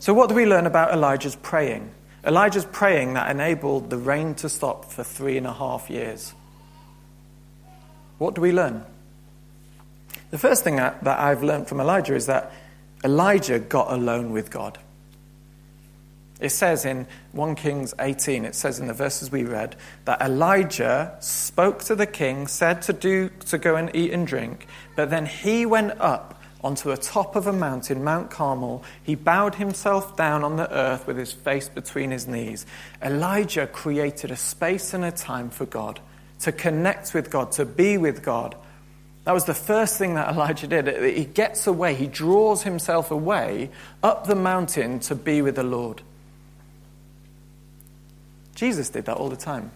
So, 0.02 0.16
what 0.16 0.30
do 0.30 0.36
we 0.36 0.48
learn 0.48 0.66
about 0.66 0.96
Elijah's 0.96 1.36
praying? 1.36 1.92
Elijah's 2.26 2.66
praying 2.66 3.14
that 3.14 3.30
enabled 3.30 3.92
the 3.92 4.00
rain 4.00 4.34
to 4.36 4.50
stop 4.50 4.86
for 4.86 5.04
three 5.04 5.38
and 5.38 5.46
a 5.46 5.54
half 5.54 5.92
years. 5.92 6.34
What 8.18 8.34
do 8.34 8.42
we 8.42 8.52
learn? 8.52 8.84
The 10.32 10.40
first 10.40 10.64
thing 10.64 10.78
that, 10.78 11.06
I've 11.06 11.44
learned 11.44 11.68
from 11.68 11.80
Elijah 11.80 12.16
is 12.16 12.26
that 12.26 12.52
Elijah 13.04 13.60
got 13.60 13.94
alone 13.94 14.32
with 14.32 14.50
God. 14.50 14.80
It 16.40 16.50
says 16.50 16.84
in 16.84 17.06
1 17.34 17.54
Kings 17.54 17.94
18, 18.00 18.44
it 18.44 18.56
says 18.56 18.80
in 18.80 18.88
the 18.88 18.96
verses 18.96 19.32
we 19.32 19.44
read, 19.44 19.76
that 20.06 20.20
Elijah 20.20 21.16
spoke 21.20 21.84
to 21.84 21.94
the 21.94 22.08
king, 22.08 22.48
said 22.48 22.82
to, 22.84 22.94
do, 22.94 23.30
to 23.50 23.60
go 23.60 23.76
and 23.76 23.96
eat 23.96 24.14
and 24.14 24.26
drink, 24.26 24.66
but 24.96 25.12
then 25.12 25.28
he 25.28 25.68
went 25.68 25.92
up 26.02 26.41
onto 26.64 26.90
the 26.90 26.98
top 26.98 27.36
of 27.36 27.48
a 27.48 27.54
mountain, 27.54 28.04
Mount 28.04 28.30
Carmel. 28.30 28.84
He 29.04 29.16
bowed 29.16 29.56
himself 29.56 30.16
down 30.16 30.44
on 30.44 30.58
the 30.58 30.72
earth 30.72 31.08
with 31.08 31.18
his 31.18 31.34
face 31.34 31.68
between 31.68 32.12
his 32.12 32.28
knees. 32.28 32.66
Elijah 33.02 33.68
created 33.68 34.32
a 34.32 34.36
space 34.36 34.94
and 34.94 35.04
a 35.04 35.12
time 35.12 35.50
for 35.50 35.66
God, 35.66 36.00
to 36.40 36.52
connect 36.52 37.14
with 37.14 37.32
God, 37.32 37.52
to 37.54 37.66
be 37.66 37.98
with 37.98 38.24
God. 38.24 38.56
That 39.24 39.34
was 39.34 39.46
the 39.46 39.54
first 39.54 39.98
thing 39.98 40.16
that 40.16 40.34
Elijah 40.34 40.68
did. 40.68 41.16
He 41.16 41.26
gets 41.26 41.68
away, 41.68 41.94
he 41.96 42.08
draws 42.08 42.64
himself 42.64 43.12
away 43.12 43.70
up 44.02 44.26
the 44.26 44.36
mountain 44.36 45.00
to 45.02 45.16
be 45.16 45.42
with 45.42 45.56
the 45.56 45.64
Lord. 45.64 46.02
Jesus 48.56 48.90
did 48.90 49.06
that 49.06 49.18
all 49.18 49.30
the 49.30 49.36
time. 49.36 49.72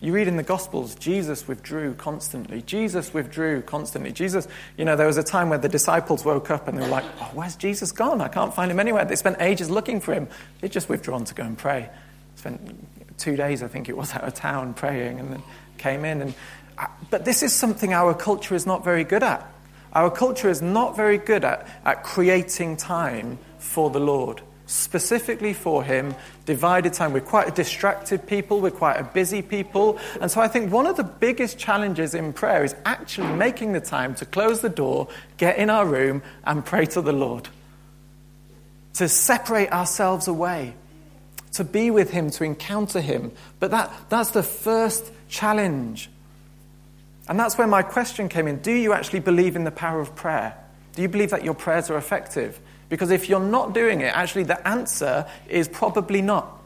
You 0.00 0.12
read 0.12 0.28
in 0.28 0.36
the 0.36 0.44
Gospels, 0.44 0.94
Jesus 0.94 1.48
withdrew 1.48 1.94
constantly. 1.94 2.62
Jesus 2.62 3.12
withdrew 3.12 3.62
constantly. 3.62 4.12
Jesus, 4.12 4.46
you 4.76 4.84
know, 4.84 4.94
there 4.94 5.08
was 5.08 5.16
a 5.16 5.24
time 5.24 5.48
where 5.48 5.58
the 5.58 5.68
disciples 5.68 6.24
woke 6.24 6.52
up 6.52 6.68
and 6.68 6.78
they 6.78 6.82
were 6.82 6.88
like, 6.88 7.04
oh, 7.20 7.30
where's 7.34 7.56
Jesus 7.56 7.90
gone? 7.90 8.20
I 8.20 8.28
can't 8.28 8.54
find 8.54 8.70
him 8.70 8.78
anywhere. 8.78 9.04
They 9.04 9.16
spent 9.16 9.38
ages 9.40 9.70
looking 9.70 10.00
for 10.00 10.14
him. 10.14 10.28
They'd 10.60 10.70
just 10.70 10.88
withdrawn 10.88 11.24
to 11.24 11.34
go 11.34 11.42
and 11.42 11.58
pray. 11.58 11.90
Spent 12.36 12.60
two 13.18 13.34
days, 13.34 13.60
I 13.64 13.66
think 13.66 13.88
it 13.88 13.96
was, 13.96 14.12
out 14.14 14.22
of 14.22 14.34
town 14.34 14.74
praying 14.74 15.18
and 15.18 15.32
then 15.32 15.42
came 15.78 16.04
in. 16.04 16.22
And, 16.22 16.34
uh, 16.76 16.86
but 17.10 17.24
this 17.24 17.42
is 17.42 17.52
something 17.52 17.92
our 17.92 18.14
culture 18.14 18.54
is 18.54 18.66
not 18.66 18.84
very 18.84 19.02
good 19.02 19.24
at. 19.24 19.52
Our 19.94 20.12
culture 20.12 20.48
is 20.48 20.62
not 20.62 20.94
very 20.94 21.18
good 21.18 21.44
at, 21.44 21.66
at 21.84 22.04
creating 22.04 22.76
time 22.76 23.38
for 23.58 23.90
the 23.90 23.98
Lord 23.98 24.42
specifically 24.68 25.54
for 25.54 25.82
him, 25.82 26.14
divided 26.44 26.92
time. 26.92 27.12
We're 27.12 27.20
quite 27.20 27.48
a 27.48 27.50
distracted 27.50 28.26
people, 28.26 28.60
we're 28.60 28.70
quite 28.70 28.98
a 28.98 29.02
busy 29.02 29.42
people. 29.42 29.98
And 30.20 30.30
so 30.30 30.40
I 30.40 30.46
think 30.46 30.70
one 30.70 30.86
of 30.86 30.96
the 30.96 31.04
biggest 31.04 31.58
challenges 31.58 32.14
in 32.14 32.32
prayer 32.32 32.62
is 32.64 32.74
actually 32.84 33.32
making 33.34 33.72
the 33.72 33.80
time 33.80 34.14
to 34.16 34.26
close 34.26 34.60
the 34.60 34.68
door, 34.68 35.08
get 35.38 35.56
in 35.56 35.70
our 35.70 35.86
room, 35.86 36.22
and 36.44 36.64
pray 36.64 36.84
to 36.86 37.00
the 37.00 37.12
Lord. 37.12 37.48
To 38.94 39.08
separate 39.08 39.72
ourselves 39.72 40.28
away, 40.28 40.74
to 41.52 41.64
be 41.64 41.90
with 41.90 42.10
him, 42.10 42.30
to 42.32 42.44
encounter 42.44 43.00
him. 43.00 43.32
But 43.60 43.70
that, 43.70 43.90
that's 44.10 44.32
the 44.32 44.42
first 44.42 45.10
challenge. 45.28 46.10
And 47.26 47.40
that's 47.40 47.56
where 47.56 47.66
my 47.66 47.82
question 47.82 48.28
came 48.28 48.46
in. 48.46 48.58
Do 48.58 48.72
you 48.72 48.92
actually 48.92 49.20
believe 49.20 49.56
in 49.56 49.64
the 49.64 49.70
power 49.70 50.00
of 50.00 50.14
prayer? 50.14 50.54
Do 50.94 51.00
you 51.00 51.08
believe 51.08 51.30
that 51.30 51.44
your 51.44 51.54
prayers 51.54 51.88
are 51.90 51.96
effective? 51.96 52.60
Because 52.88 53.10
if 53.10 53.28
you're 53.28 53.40
not 53.40 53.74
doing 53.74 54.00
it, 54.00 54.14
actually 54.14 54.44
the 54.44 54.66
answer 54.66 55.26
is 55.48 55.68
probably 55.68 56.22
not. 56.22 56.58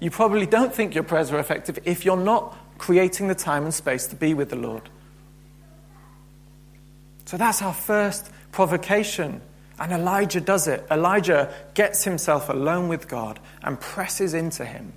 You 0.00 0.10
probably 0.10 0.46
don't 0.46 0.74
think 0.74 0.94
your 0.94 1.04
prayers 1.04 1.30
are 1.30 1.38
effective 1.38 1.78
if 1.84 2.04
you're 2.04 2.16
not 2.16 2.56
creating 2.78 3.28
the 3.28 3.34
time 3.34 3.64
and 3.64 3.72
space 3.72 4.06
to 4.08 4.16
be 4.16 4.34
with 4.34 4.50
the 4.50 4.56
Lord. 4.56 4.88
So 7.24 7.36
that's 7.36 7.62
our 7.62 7.74
first 7.74 8.30
provocation. 8.52 9.40
And 9.78 9.92
Elijah 9.92 10.40
does 10.40 10.68
it. 10.68 10.86
Elijah 10.90 11.52
gets 11.74 12.04
himself 12.04 12.48
alone 12.48 12.88
with 12.88 13.08
God 13.08 13.38
and 13.62 13.78
presses 13.78 14.32
into 14.32 14.64
him. 14.64 14.92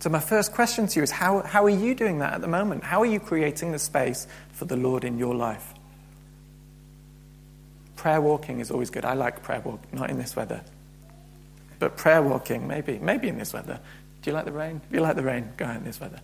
So, 0.00 0.08
my 0.08 0.18
first 0.18 0.52
question 0.52 0.86
to 0.86 0.98
you 0.98 1.02
is 1.02 1.10
how, 1.10 1.42
how 1.42 1.64
are 1.64 1.70
you 1.70 1.94
doing 1.94 2.20
that 2.20 2.32
at 2.32 2.40
the 2.40 2.48
moment? 2.48 2.82
How 2.82 3.02
are 3.02 3.06
you 3.06 3.20
creating 3.20 3.72
the 3.72 3.78
space 3.78 4.26
for 4.50 4.64
the 4.64 4.76
Lord 4.76 5.04
in 5.04 5.18
your 5.18 5.34
life? 5.34 5.74
Prayer 8.00 8.22
walking 8.22 8.60
is 8.60 8.70
always 8.70 8.88
good. 8.88 9.04
I 9.04 9.12
like 9.12 9.42
prayer 9.42 9.60
walk, 9.60 9.78
not 9.92 10.08
in 10.08 10.16
this 10.16 10.34
weather. 10.34 10.62
But 11.78 11.98
prayer 11.98 12.22
walking, 12.22 12.66
maybe, 12.66 12.98
maybe 12.98 13.28
in 13.28 13.36
this 13.36 13.52
weather. 13.52 13.78
Do 14.22 14.30
you 14.30 14.34
like 14.34 14.46
the 14.46 14.52
rain? 14.52 14.80
If 14.88 14.94
you 14.94 15.02
like 15.02 15.16
the 15.16 15.22
rain, 15.22 15.52
go 15.58 15.66
out 15.66 15.76
in 15.76 15.84
this 15.84 16.00
weather. 16.00 16.18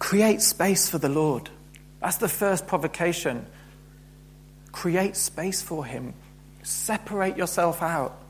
Create 0.00 0.42
space 0.42 0.90
for 0.90 0.98
the 0.98 1.08
Lord. 1.08 1.48
That's 2.00 2.16
the 2.16 2.28
first 2.28 2.66
provocation. 2.66 3.46
Create 4.72 5.14
space 5.14 5.62
for 5.62 5.84
Him. 5.84 6.14
Separate 6.64 7.36
yourself 7.36 7.80
out. 7.80 8.20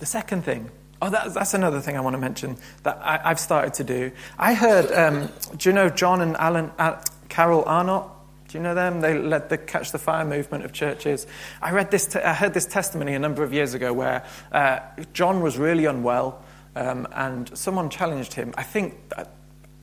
The 0.00 0.06
second 0.06 0.42
thing 0.42 0.68
Oh, 1.02 1.10
that, 1.10 1.34
that's 1.34 1.52
another 1.52 1.80
thing 1.80 1.96
I 1.96 2.00
want 2.00 2.14
to 2.14 2.18
mention 2.18 2.56
that 2.82 2.98
I, 3.02 3.28
have 3.28 3.38
started 3.38 3.74
to 3.74 3.84
do. 3.84 4.12
I 4.38 4.54
heard, 4.54 4.90
um, 4.92 5.28
do 5.56 5.68
you 5.68 5.74
know 5.74 5.90
John 5.90 6.22
and 6.22 6.36
Alan, 6.36 6.70
uh, 6.78 7.02
Carol 7.28 7.64
Arnott? 7.66 8.04
Do 8.48 8.56
you 8.58 8.62
know 8.62 8.74
them? 8.74 9.00
They 9.00 9.18
led 9.18 9.50
the 9.50 9.58
Catch 9.58 9.92
the 9.92 9.98
Fire 9.98 10.24
movement 10.24 10.64
of 10.64 10.72
churches. 10.72 11.26
I, 11.60 11.72
read 11.72 11.90
this 11.90 12.06
te- 12.06 12.20
I 12.20 12.32
heard 12.32 12.54
this 12.54 12.64
testimony 12.64 13.14
a 13.14 13.18
number 13.18 13.42
of 13.42 13.52
years 13.52 13.74
ago 13.74 13.92
where 13.92 14.24
uh, 14.52 14.80
John 15.12 15.42
was 15.42 15.58
really 15.58 15.84
unwell 15.84 16.42
um, 16.76 17.06
and 17.12 17.56
someone 17.58 17.90
challenged 17.90 18.32
him. 18.32 18.54
I 18.56 18.62
think, 18.62 18.94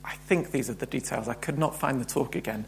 I 0.04 0.14
think 0.14 0.52
these 0.52 0.70
are 0.70 0.74
the 0.74 0.86
details. 0.88 1.28
I 1.28 1.36
could 1.36 1.60
not 1.60 1.76
find 1.76 2.02
the 2.02 2.06
talk 2.06 2.36
again. 2.36 2.66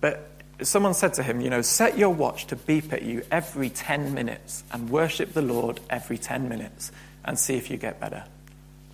But 0.00 0.30
someone 0.62 0.94
said 0.94 1.14
to 1.14 1.22
him, 1.22 1.40
you 1.40 1.50
know, 1.50 1.62
set 1.62 1.96
your 1.96 2.10
watch 2.10 2.46
to 2.48 2.56
beep 2.56 2.92
at 2.92 3.02
you 3.02 3.22
every 3.30 3.70
10 3.70 4.14
minutes 4.14 4.64
and 4.72 4.90
worship 4.90 5.32
the 5.32 5.42
Lord 5.42 5.78
every 5.90 6.18
10 6.18 6.48
minutes 6.48 6.90
and 7.24 7.38
see 7.38 7.54
if 7.54 7.70
you 7.70 7.76
get 7.76 8.00
better. 8.00 8.24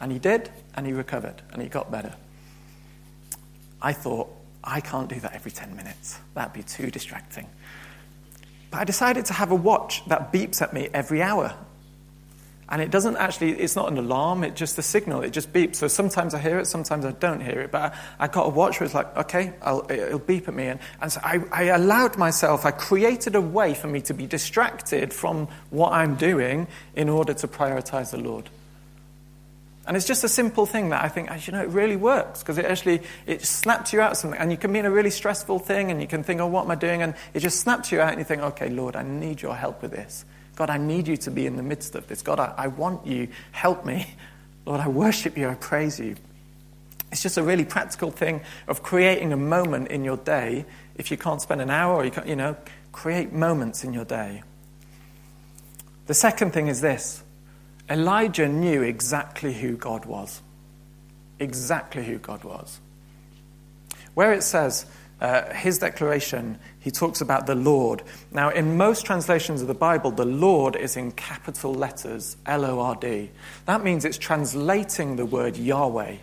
And 0.00 0.12
he 0.12 0.18
did, 0.18 0.50
and 0.75 0.87
he 0.87 0.92
recovered, 0.92 1.42
and 1.52 1.61
he 1.61 1.68
got 1.68 1.90
better. 1.90 2.14
I 3.80 3.92
thought, 3.92 4.28
I 4.62 4.80
can't 4.80 5.08
do 5.08 5.18
that 5.20 5.35
every 5.35 5.50
10 5.50 5.76
minutes. 5.76 6.18
That'd 6.35 6.52
be 6.52 6.62
too 6.62 6.90
distracting. 6.90 7.49
But 8.70 8.78
I 8.78 8.85
decided 8.85 9.25
to 9.26 9.32
have 9.32 9.50
a 9.50 9.54
watch 9.54 10.04
that 10.08 10.32
beeps 10.32 10.61
at 10.61 10.73
me 10.73 10.88
every 10.92 11.23
hour. 11.23 11.54
And 12.71 12.83
it 12.83 12.91
doesn't 12.91 13.17
actually, 13.17 13.53
it's 13.53 13.77
not 13.77 13.91
an 13.91 13.97
alarm, 13.97 14.45
it's 14.45 14.59
just 14.59 14.77
a 14.79 14.83
signal. 14.83 15.23
It 15.23 15.31
just 15.31 15.53
beeps. 15.53 15.77
So 15.77 15.89
sometimes 15.89 16.35
I 16.35 16.39
hear 16.39 16.59
it, 16.59 16.67
sometimes 16.67 17.07
I 17.07 17.13
don't 17.13 17.41
hear 17.41 17.61
it. 17.61 17.71
But 17.71 17.95
I, 18.19 18.25
I 18.25 18.29
got 18.29 18.47
a 18.47 18.51
watch 18.51 18.79
where 18.79 18.85
it's 18.85 18.95
like, 18.95 19.17
okay, 19.17 19.55
I'll, 19.63 19.91
it'll 19.91 20.19
beep 20.19 20.49
at 20.49 20.55
me. 20.55 20.67
And, 20.67 20.81
and 21.01 21.11
so 21.11 21.21
I, 21.25 21.41
I 21.51 21.63
allowed 21.65 22.19
myself, 22.19 22.67
I 22.67 22.71
created 22.71 23.35
a 23.35 23.41
way 23.41 23.73
for 23.73 23.87
me 23.87 24.03
to 24.03 24.15
be 24.15 24.27
distracted 24.27 25.15
from 25.15 25.49
what 25.71 25.93
I'm 25.93 26.17
doing 26.17 26.67
in 26.95 27.09
order 27.09 27.33
to 27.33 27.49
prioritize 27.49 28.11
the 28.11 28.19
Lord. 28.19 28.51
And 29.87 29.97
it's 29.97 30.07
just 30.07 30.23
a 30.23 30.29
simple 30.29 30.67
thing 30.67 30.91
that 30.91 31.03
I 31.03 31.09
think, 31.09 31.31
ah, 31.31 31.39
you 31.43 31.55
know, 31.55 31.63
it 31.63 31.71
really 31.71 31.97
works 31.97 32.41
because 32.41 32.59
it 32.59 32.67
actually, 32.67 33.01
it 33.27 33.41
snaps 33.47 33.95
you 33.95 34.03
out 34.03 34.19
something. 34.19 34.39
And 34.39 34.51
you 34.51 34.59
can 34.59 34.71
be 34.71 34.79
in 34.79 34.85
a 34.85 34.91
really 34.91 35.09
stressful 35.09 35.61
thing 35.61 35.91
and 35.91 36.03
you 36.03 36.07
can 36.07 36.23
think, 36.23 36.43
oh, 36.43 36.47
what 36.47 36.67
am 36.67 36.71
I 36.71 36.75
doing? 36.75 37.01
And 37.01 37.15
it 37.33 37.41
just 37.41 37.61
snaps 37.61 37.91
you 37.91 38.03
out 38.03 38.11
and 38.11 38.19
you 38.19 38.25
think, 38.25 38.43
okay, 38.43 38.69
Lord, 38.69 38.95
I 38.95 39.03
need 39.03 39.41
your 39.41 39.57
help 39.57 39.81
with 39.81 39.93
this. 39.93 40.27
God, 40.59 40.71
I 40.71 40.77
need 40.77 41.07
you 41.07 41.17
to 41.19 41.31
be 41.31 41.47
in 41.47 41.55
the 41.55 41.62
midst 41.62 41.95
of 41.95 42.09
this. 42.09 42.21
God, 42.21 42.41
I, 42.41 42.53
I 42.59 42.67
want 42.67 43.07
you. 43.07 43.29
Help 43.53 43.87
me. 43.87 44.09
Lord, 44.67 44.81
I 44.81 44.88
worship 44.88 45.38
you. 45.38 45.49
I 45.49 45.55
praise 45.55 46.00
you. 46.00 46.17
It's 47.12 47.23
just 47.23 47.38
a 47.38 47.45
really 47.45 47.65
practical 47.65 48.11
thing 48.11 48.41
of 48.67 48.83
creating 48.83 49.33
a 49.33 49.37
moment 49.37 49.93
in 49.93 50.03
your 50.03 50.17
day. 50.17 50.67
If 50.97 51.12
you 51.12 51.17
can't 51.17 51.41
spend 51.41 51.61
an 51.61 51.71
hour, 51.71 51.95
or 51.95 52.05
you, 52.05 52.11
can't, 52.11 52.27
you 52.27 52.35
know, 52.35 52.57
create 52.91 53.33
moments 53.33 53.85
in 53.85 53.93
your 53.93 54.05
day. 54.05 54.43
The 56.09 56.15
second 56.15 56.50
thing 56.50 56.67
is 56.67 56.81
this 56.81 57.23
Elijah 57.88 58.49
knew 58.49 58.83
exactly 58.83 59.55
who 59.55 59.77
God 59.77 60.07
was. 60.07 60.43
Exactly 61.38 62.03
who 62.03 62.19
God 62.19 62.43
was. 62.43 62.81
Where 64.15 64.33
it 64.33 64.43
says, 64.43 64.87
uh, 65.21 65.53
his 65.53 65.79
declaration, 65.79 66.59
he 66.79 66.91
talks 66.91 67.21
about 67.21 67.47
the 67.47 67.55
Lord. 67.55 68.03
Now, 68.33 68.51
in 68.51 68.77
most 68.77 69.05
translations 69.05 69.63
of 69.63 69.69
the 69.69 69.75
Bible, 69.75 70.11
the 70.11 70.25
Lord 70.25 70.77
is 70.77 70.97
in 70.97 71.13
capital 71.13 71.75
letters, 71.75 72.37
L 72.47 72.65
O 72.65 72.81
R 72.81 72.97
D. 72.97 73.31
That 73.67 73.83
means 73.83 74.05
it's 74.05 74.19
translating 74.19 75.17
the 75.17 75.27
word 75.27 75.57
Yahweh. 75.57 76.17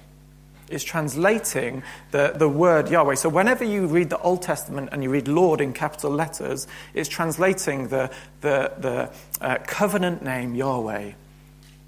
It's 0.68 0.84
translating 0.84 1.84
the, 2.12 2.34
the 2.36 2.50
word 2.50 2.90
Yahweh. 2.90 3.16
So, 3.16 3.30
whenever 3.30 3.64
you 3.64 3.86
read 3.86 4.10
the 4.10 4.18
Old 4.20 4.42
Testament 4.42 4.90
and 4.92 5.04
you 5.04 5.12
read 5.12 5.28
Lord 5.28 5.62
in 5.62 5.74
capital 5.74 6.10
letters, 6.12 6.68
it's 6.94 7.10
translating 7.10 7.90
the, 7.90 8.10
the, 8.42 8.72
the 8.80 9.12
uh, 9.42 9.58
covenant 9.68 10.24
name 10.24 10.56
Yahweh. 10.56 11.12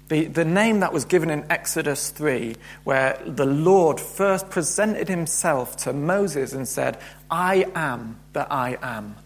The, 0.08 0.24
the 0.24 0.44
name 0.44 0.80
that 0.80 0.92
was 0.92 1.04
given 1.04 1.28
in 1.28 1.44
Exodus 1.50 2.08
3, 2.10 2.56
where 2.84 3.20
the 3.26 3.44
Lord 3.44 4.00
first 4.00 4.48
presented 4.48 5.08
himself 5.08 5.76
to 5.78 5.92
Moses 5.92 6.54
and 6.54 6.66
said, 6.66 6.98
I 7.30 7.70
am 7.74 8.18
that 8.32 8.50
I 8.50 8.78
am. 8.80 9.16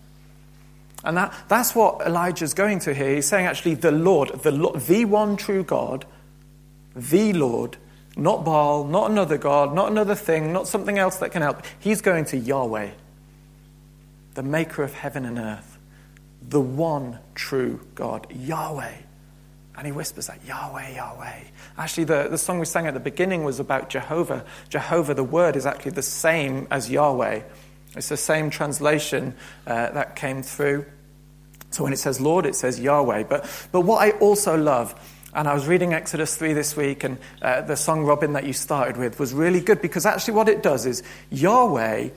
And 1.05 1.17
that, 1.17 1.35
that's 1.49 1.75
what 1.75 2.05
Elijah's 2.07 2.55
going 2.55 2.81
to 2.81 2.95
here. 2.95 3.15
He's 3.15 3.27
saying, 3.27 3.47
actually, 3.47 3.75
the 3.75 3.93
Lord, 3.93 4.31
the, 4.43 4.51
the 4.87 5.05
one 5.05 5.37
true 5.37 5.63
God, 5.63 6.05
the 6.97 7.33
Lord, 7.33 7.77
not 8.17 8.45
Baal, 8.45 8.85
not 8.85 9.11
another 9.11 9.39
God, 9.39 9.75
not 9.75 9.91
another 9.91 10.15
thing, 10.15 10.53
not 10.53 10.67
something 10.67 10.99
else 10.99 11.17
that 11.19 11.31
can 11.31 11.43
help. 11.43 11.63
He's 11.79 12.01
going 12.01 12.25
to 12.27 12.37
Yahweh, 12.37 12.91
the 14.35 14.43
maker 14.43 14.83
of 14.83 14.95
heaven 14.95 15.25
and 15.25 15.39
earth, 15.39 15.79
the 16.41 16.61
one 16.61 17.19
true 17.35 17.81
God, 17.95 18.27
Yahweh. 18.31 18.95
And 19.77 19.87
he 19.87 19.93
whispers 19.93 20.27
that, 20.27 20.45
Yahweh, 20.45 20.95
Yahweh. 20.97 21.41
Actually, 21.79 22.05
the, 22.05 22.29
the 22.31 22.39
song 22.39 22.59
we 22.59 22.67
sang 22.67 22.87
at 22.87 22.95
the 22.95 23.01
beginning 23.01 23.43
was 23.43 23.59
about 23.59 23.89
Jehovah. 23.89 24.45
Jehovah, 24.69 25.15
the 25.15 25.25
word, 25.25 25.57
is 25.57 25.65
actually 25.65 25.93
the 25.93 26.03
same 26.03 26.67
as 26.71 26.91
Yahweh. 26.91 27.43
It's 27.97 28.09
the 28.09 28.17
same 28.17 28.51
translation 28.51 29.35
uh, 29.67 29.91
that 29.93 30.17
came 30.17 30.43
through. 30.43 30.85
So 31.71 31.85
when 31.85 31.93
it 31.93 31.99
says 31.99 32.21
Lord, 32.21 32.45
it 32.45 32.55
says 32.55 32.79
Yahweh. 32.79 33.25
But, 33.25 33.69
but 33.73 33.81
what 33.83 34.03
I 34.03 34.11
also 34.19 34.57
love, 34.57 34.95
and 35.35 35.49
I 35.49 35.55
was 35.55 35.67
reading 35.67 35.95
Exodus 35.95 36.37
3 36.37 36.53
this 36.53 36.77
week, 36.77 37.05
and 37.05 37.17
uh, 37.41 37.63
the 37.63 37.77
song, 37.77 38.05
Robin, 38.05 38.35
that 38.35 38.45
you 38.45 38.53
started 38.53 38.99
with 38.99 39.19
was 39.19 39.33
really 39.33 39.61
good 39.61 39.81
because 39.81 40.05
actually 40.05 40.35
what 40.35 40.51
it 40.51 40.63
does 40.63 40.85
is 40.85 41.03
Yahweh, 41.31 42.11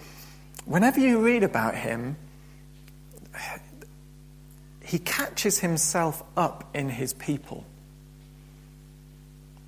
whenever 0.65 0.99
you 0.99 1.19
read 1.19 1.43
about 1.43 1.75
him, 1.75 2.17
he 4.85 4.99
catches 4.99 5.59
himself 5.59 6.23
up 6.37 6.69
in 6.75 6.89
his 6.89 7.13
people. 7.13 7.65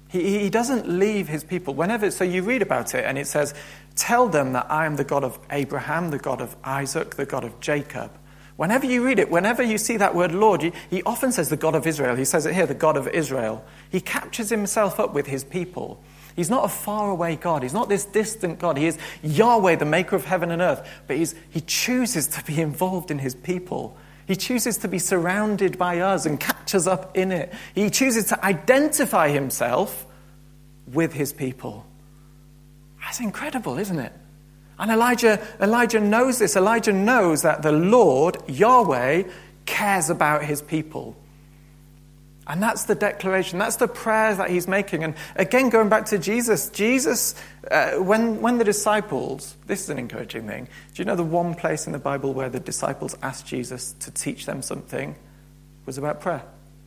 He, 0.09 0.39
he 0.39 0.49
doesn't 0.49 0.87
leave 0.87 1.27
his 1.27 1.43
people. 1.43 1.73
Whenever, 1.73 2.11
so 2.11 2.23
you 2.23 2.43
read 2.43 2.61
about 2.61 2.93
it 2.93 3.03
and 3.03 3.17
it 3.17 3.27
says, 3.27 3.53
Tell 3.95 4.29
them 4.29 4.53
that 4.53 4.67
I 4.69 4.85
am 4.85 4.95
the 4.95 5.03
God 5.03 5.23
of 5.23 5.39
Abraham, 5.49 6.11
the 6.11 6.19
God 6.19 6.39
of 6.39 6.55
Isaac, 6.63 7.15
the 7.15 7.25
God 7.25 7.43
of 7.43 7.59
Jacob. 7.59 8.11
Whenever 8.57 8.85
you 8.85 9.03
read 9.03 9.17
it, 9.17 9.29
whenever 9.31 9.63
you 9.63 9.79
see 9.79 9.97
that 9.97 10.13
word 10.13 10.31
Lord, 10.33 10.61
he 10.89 11.03
often 11.03 11.31
says 11.31 11.49
the 11.49 11.57
God 11.57 11.73
of 11.73 11.87
Israel. 11.87 12.15
He 12.15 12.25
says 12.25 12.45
it 12.45 12.53
here, 12.53 12.67
the 12.67 12.75
God 12.75 12.95
of 12.95 13.07
Israel. 13.07 13.65
He 13.89 13.99
captures 13.99 14.49
himself 14.49 14.99
up 14.99 15.13
with 15.13 15.25
his 15.25 15.43
people. 15.43 16.01
He's 16.35 16.51
not 16.51 16.65
a 16.65 16.69
faraway 16.69 17.35
God. 17.35 17.63
He's 17.63 17.73
not 17.73 17.89
this 17.89 18.05
distant 18.05 18.59
God. 18.59 18.77
He 18.77 18.85
is 18.85 18.99
Yahweh, 19.23 19.75
the 19.75 19.85
maker 19.85 20.15
of 20.15 20.25
heaven 20.25 20.51
and 20.51 20.61
earth. 20.61 20.87
But 21.07 21.17
he 21.17 21.61
chooses 21.61 22.27
to 22.27 22.43
be 22.43 22.61
involved 22.61 23.09
in 23.09 23.17
his 23.17 23.33
people. 23.33 23.97
He 24.27 24.35
chooses 24.35 24.77
to 24.79 24.87
be 24.87 24.99
surrounded 24.99 25.77
by 25.77 25.99
us 25.99 26.25
and 26.25 26.39
catches 26.39 26.85
up 26.85 27.17
in 27.17 27.31
it. 27.31 27.53
He 27.73 27.89
chooses 27.89 28.25
to 28.25 28.45
identify 28.45 29.29
himself 29.29 30.05
with 30.91 31.13
his 31.13 31.31
people. 31.31 31.85
That's 33.01 33.21
incredible, 33.21 33.77
isn't 33.77 33.99
it? 33.99 34.11
And 34.77 34.91
Elijah, 34.91 35.45
Elijah 35.61 36.01
knows 36.01 36.39
this. 36.39 36.55
Elijah 36.55 36.91
knows 36.91 37.41
that 37.43 37.61
the 37.61 37.71
Lord, 37.71 38.37
Yahweh, 38.47 39.23
cares 39.65 40.09
about 40.09 40.43
his 40.43 40.61
people. 40.61 41.15
And 42.47 42.63
that's 42.63 42.85
the 42.85 42.95
declaration, 42.95 43.59
that's 43.59 43.75
the 43.75 43.89
prayer 43.89 44.33
that 44.33 44.49
he's 44.49 44.69
making. 44.69 45.03
And 45.03 45.15
again, 45.35 45.69
going 45.69 45.89
back 45.89 46.05
to 46.07 46.17
Jesus, 46.17 46.69
Jesus, 46.69 47.35
uh, 47.69 47.95
when, 47.95 48.39
when 48.39 48.57
the 48.57 48.63
disciples, 48.63 49.57
this 49.67 49.83
is 49.83 49.89
an 49.89 49.99
encouraging 49.99 50.47
thing. 50.47 50.69
Do 50.93 51.01
you 51.01 51.05
know 51.05 51.17
the 51.17 51.23
one 51.23 51.55
place 51.55 51.87
in 51.87 51.91
the 51.93 51.99
Bible 51.99 52.33
where 52.33 52.49
the 52.49 52.61
disciples 52.61 53.17
asked 53.21 53.45
Jesus 53.45 53.93
to 53.99 54.11
teach 54.11 54.45
them 54.45 54.61
something 54.61 55.15
was 55.85 55.97
about 55.97 56.21
prayer? 56.21 56.41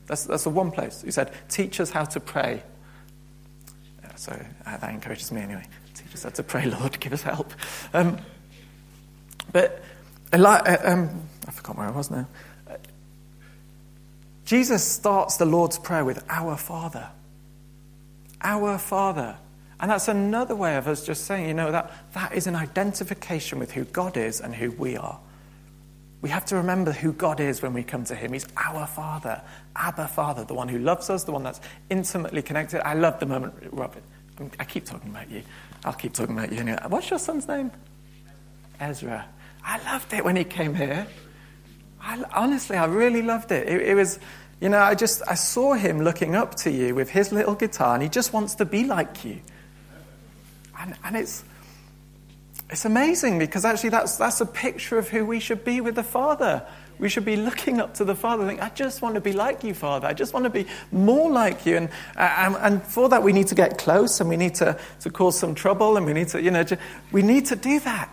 That's, 0.06 0.24
that's 0.24 0.44
the 0.44 0.50
one 0.50 0.70
place. 0.70 1.02
He 1.02 1.10
said, 1.10 1.30
Teach 1.50 1.78
us 1.78 1.90
how 1.90 2.04
to 2.06 2.20
pray. 2.20 2.62
so 4.16 4.32
uh, 4.64 4.76
that 4.78 4.90
encourages 4.90 5.30
me 5.30 5.42
anyway. 5.42 5.66
Teach 5.94 6.14
us 6.14 6.22
how 6.22 6.30
to 6.30 6.42
pray, 6.42 6.64
Lord, 6.66 6.98
give 7.00 7.12
us 7.12 7.22
help. 7.22 7.52
Um, 7.92 8.18
but 9.52 9.82
Eli- 10.32 10.58
uh, 10.58 10.92
um, 10.92 11.22
I 11.46 11.50
forgot 11.50 11.76
where 11.76 11.86
I 11.86 11.90
was 11.90 12.10
now. 12.10 12.26
Jesus 14.50 14.82
starts 14.82 15.36
the 15.36 15.44
Lord's 15.44 15.78
Prayer 15.78 16.04
with 16.04 16.24
Our 16.28 16.56
Father. 16.56 17.08
Our 18.42 18.78
Father. 18.78 19.36
And 19.78 19.92
that's 19.92 20.08
another 20.08 20.56
way 20.56 20.76
of 20.76 20.88
us 20.88 21.06
just 21.06 21.24
saying, 21.24 21.46
you 21.46 21.54
know, 21.54 21.70
that, 21.70 21.92
that 22.14 22.32
is 22.32 22.48
an 22.48 22.56
identification 22.56 23.60
with 23.60 23.70
who 23.70 23.84
God 23.84 24.16
is 24.16 24.40
and 24.40 24.52
who 24.52 24.72
we 24.72 24.96
are. 24.96 25.20
We 26.20 26.30
have 26.30 26.44
to 26.46 26.56
remember 26.56 26.90
who 26.90 27.12
God 27.12 27.38
is 27.38 27.62
when 27.62 27.72
we 27.72 27.84
come 27.84 28.02
to 28.06 28.16
Him. 28.16 28.32
He's 28.32 28.48
our 28.56 28.88
Father, 28.88 29.40
Abba 29.76 30.08
Father, 30.08 30.42
the 30.42 30.54
one 30.54 30.66
who 30.66 30.80
loves 30.80 31.10
us, 31.10 31.22
the 31.22 31.30
one 31.30 31.44
that's 31.44 31.60
intimately 31.88 32.42
connected. 32.42 32.84
I 32.84 32.94
love 32.94 33.20
the 33.20 33.26
moment, 33.26 33.54
Robert. 33.70 34.02
I 34.58 34.64
keep 34.64 34.84
talking 34.84 35.10
about 35.10 35.30
you. 35.30 35.44
I'll 35.84 35.92
keep 35.92 36.12
talking 36.12 36.36
about 36.36 36.50
you 36.50 36.58
anyway. 36.58 36.80
What's 36.88 37.08
your 37.08 37.20
son's 37.20 37.46
name? 37.46 37.70
Ezra. 38.80 39.26
I 39.64 39.80
loved 39.92 40.12
it 40.12 40.24
when 40.24 40.34
he 40.34 40.42
came 40.42 40.74
here. 40.74 41.06
I, 42.02 42.22
honestly, 42.32 42.76
I 42.76 42.86
really 42.86 43.22
loved 43.22 43.52
it. 43.52 43.68
it. 43.68 43.82
It 43.82 43.94
was, 43.94 44.18
you 44.60 44.68
know, 44.68 44.78
I 44.78 44.94
just, 44.94 45.22
I 45.26 45.34
saw 45.34 45.72
him 45.72 46.02
looking 46.02 46.34
up 46.34 46.54
to 46.56 46.70
you 46.70 46.94
with 46.94 47.10
his 47.10 47.32
little 47.32 47.54
guitar, 47.54 47.94
and 47.94 48.02
he 48.02 48.08
just 48.08 48.32
wants 48.32 48.56
to 48.56 48.64
be 48.64 48.84
like 48.84 49.24
you. 49.24 49.40
And, 50.78 50.94
and 51.04 51.16
it's, 51.16 51.44
it's 52.68 52.84
amazing 52.84 53.38
because 53.38 53.64
actually 53.64 53.90
that's, 53.90 54.16
that's 54.16 54.40
a 54.40 54.46
picture 54.46 54.98
of 54.98 55.08
who 55.08 55.24
we 55.24 55.40
should 55.40 55.64
be 55.64 55.80
with 55.80 55.94
the 55.94 56.02
Father. 56.02 56.66
We 56.98 57.08
should 57.08 57.24
be 57.24 57.36
looking 57.36 57.80
up 57.80 57.94
to 57.94 58.04
the 58.04 58.14
Father, 58.14 58.46
think, 58.46 58.62
I 58.62 58.68
just 58.68 59.00
want 59.00 59.14
to 59.14 59.22
be 59.22 59.32
like 59.32 59.64
you, 59.64 59.72
Father. 59.72 60.06
I 60.06 60.12
just 60.12 60.34
want 60.34 60.44
to 60.44 60.50
be 60.50 60.66
more 60.92 61.30
like 61.30 61.64
you. 61.64 61.78
And, 61.78 61.88
and, 62.16 62.56
and 62.56 62.82
for 62.82 63.08
that, 63.08 63.22
we 63.22 63.32
need 63.32 63.46
to 63.46 63.54
get 63.54 63.78
close 63.78 64.20
and 64.20 64.28
we 64.28 64.36
need 64.36 64.54
to, 64.56 64.78
to 65.00 65.10
cause 65.10 65.38
some 65.38 65.54
trouble 65.54 65.96
and 65.96 66.04
we 66.04 66.12
need 66.12 66.28
to, 66.28 66.42
you 66.42 66.50
know, 66.50 66.64
we 67.10 67.22
need 67.22 67.46
to 67.46 67.56
do 67.56 67.80
that. 67.80 68.10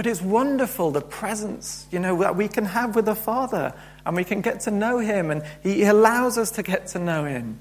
But 0.00 0.06
it's 0.06 0.22
wonderful 0.22 0.92
the 0.92 1.02
presence, 1.02 1.86
you 1.90 1.98
know, 1.98 2.18
that 2.20 2.34
we 2.34 2.48
can 2.48 2.64
have 2.64 2.96
with 2.96 3.04
the 3.04 3.14
Father 3.14 3.74
and 4.06 4.16
we 4.16 4.24
can 4.24 4.40
get 4.40 4.60
to 4.60 4.70
know 4.70 4.96
Him 4.96 5.30
and 5.30 5.42
He 5.62 5.82
allows 5.82 6.38
us 6.38 6.50
to 6.52 6.62
get 6.62 6.86
to 6.86 6.98
know 6.98 7.26
Him. 7.26 7.58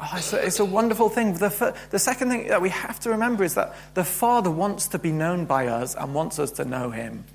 Oh, 0.00 0.10
it's, 0.16 0.32
a, 0.32 0.46
it's, 0.46 0.58
a, 0.58 0.64
wonderful 0.64 1.10
thing. 1.10 1.34
The, 1.34 1.76
the 1.90 1.98
second 1.98 2.30
thing 2.30 2.48
that 2.48 2.62
we 2.62 2.70
have 2.70 2.98
to 3.00 3.10
remember 3.10 3.44
is 3.44 3.56
that 3.56 3.74
the 3.92 4.04
Father 4.04 4.50
wants 4.50 4.88
to 4.88 4.98
be 4.98 5.12
known 5.12 5.44
by 5.44 5.66
us 5.66 5.94
and 5.94 6.14
wants 6.14 6.38
us 6.38 6.50
to 6.52 6.64
know 6.64 6.88
Him. 6.88 7.26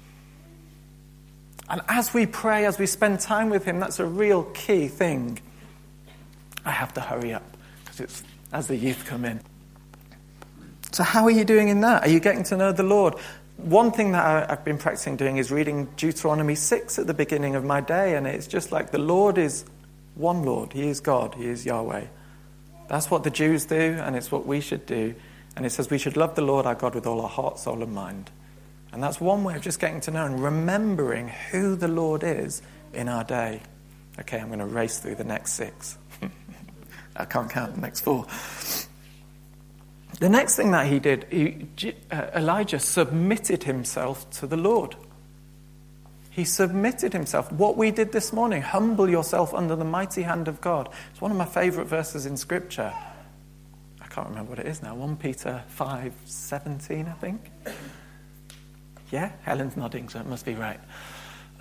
And 1.70 1.80
as 1.88 2.12
we 2.12 2.26
pray, 2.26 2.66
as 2.66 2.80
we 2.80 2.88
spend 2.88 3.20
time 3.20 3.52
with 3.52 3.64
Him, 3.64 3.80
that's 3.80 4.00
a 4.00 4.08
real 4.08 4.46
key 4.56 4.88
thing. 4.88 5.40
I 6.66 6.72
have 6.72 6.96
to 6.96 7.02
hurry 7.02 7.32
up 7.32 7.46
because 7.84 8.00
it's 8.00 8.24
as 8.52 8.66
the 8.66 8.76
youth 8.76 9.06
come 9.06 9.24
in. 9.24 9.40
So, 10.92 11.04
how 11.04 11.26
are 11.26 11.32
you 11.32 11.46
doing 11.46 11.70
in 11.70 11.82
that? 11.82 12.04
Are 12.08 12.10
you 12.10 12.20
getting 12.20 12.44
to 12.46 12.58
know 12.58 12.72
the 12.72 12.84
Lord? 12.84 13.14
One 13.64 13.92
thing 13.92 14.14
that 14.14 14.50
I've 14.50 14.64
been 14.64 14.78
practicing 14.78 15.18
doing 15.18 15.38
is 15.38 15.52
reading 15.52 15.86
Deuteronomy 15.98 16.56
6 16.56 17.00
at 17.00 17.08
the 17.08 17.14
beginning 17.14 17.56
of 17.56 17.64
my 17.64 17.82
day, 17.82 18.16
and 18.16 18.26
it's 18.26 18.48
just 18.48 18.72
like 18.72 18.92
the 18.92 19.00
Lord 19.00 19.38
is 19.38 19.66
one 20.16 20.44
Lord. 20.44 20.74
He 20.74 20.88
is 20.88 21.00
God, 21.00 21.36
He 21.36 21.46
is 21.46 21.66
Yahweh. 21.66 22.06
That's 22.88 23.12
what 23.12 23.24
the 23.24 23.30
Jews 23.30 23.66
do, 23.66 23.76
and 23.76 24.16
it's 24.16 24.32
what 24.32 24.46
we 24.46 24.62
should 24.62 24.86
do. 24.86 25.14
And 25.56 25.66
it 25.66 25.72
says 25.72 25.90
we 25.90 25.98
should 25.98 26.18
love 26.18 26.36
the 26.36 26.42
Lord 26.42 26.66
our 26.66 26.76
God 26.76 26.96
with 26.96 27.06
all 27.06 27.22
our 27.22 27.30
heart, 27.30 27.60
soul, 27.60 27.84
and 27.84 27.94
mind. 27.94 28.32
And 28.92 29.04
that's 29.04 29.20
one 29.22 29.44
way 29.44 29.56
of 29.56 29.62
just 29.62 29.80
getting 29.80 30.02
to 30.02 30.12
know 30.12 30.26
and 30.26 30.42
remembering 30.42 31.28
who 31.28 31.76
the 31.76 31.88
Lord 31.88 32.24
is 32.24 32.62
in 32.94 33.08
our 33.08 33.24
day. 33.24 33.62
Okay, 34.20 34.40
I'm 34.40 34.48
going 34.48 34.60
to 34.60 34.66
race 34.66 35.00
through 35.00 35.16
the 35.16 35.24
next 35.24 35.54
six. 35.54 35.98
I 37.16 37.26
can't 37.26 37.50
count 37.50 37.76
the 37.76 37.82
next 37.82 38.02
four. 38.02 38.26
The 40.20 40.30
next 40.30 40.58
thing 40.58 40.72
that 40.72 40.88
he 40.88 41.00
did, 41.00 41.26
he, 41.32 41.68
uh, 42.12 42.28
Elijah 42.36 42.80
submitted 42.80 43.64
himself 43.64 44.30
to 44.32 44.48
the 44.48 44.58
Lord. 44.58 44.96
He 46.30 46.44
submitted 46.44 47.14
himself. 47.14 47.52
What 47.52 47.78
we 47.78 47.92
did 47.92 48.12
this 48.12 48.34
morning, 48.34 48.62
humble 48.62 49.10
yourself 49.10 49.54
under 49.54 49.76
the 49.76 49.86
mighty 49.86 50.24
hand 50.24 50.50
of 50.50 50.60
God. 50.60 50.90
It's 51.12 51.22
one 51.22 51.32
of 51.32 51.38
my 51.38 51.46
favorite 51.46 51.88
verses 51.88 52.26
in 52.26 52.36
Scripture. 52.36 52.94
I 54.02 54.08
can't 54.08 54.28
remember 54.28 54.52
what 54.52 54.60
it 54.60 54.68
is 54.68 54.84
now. 54.84 54.94
1 54.94 55.18
Peter 55.18 55.64
5 55.68 56.14
17, 56.26 57.08
I 57.08 57.12
think. 57.14 57.52
Yeah, 59.12 59.32
Helen's 59.44 59.78
nodding, 59.78 60.10
so 60.10 60.20
it 60.20 60.28
must 60.28 60.46
be 60.46 60.54
right. 60.54 60.80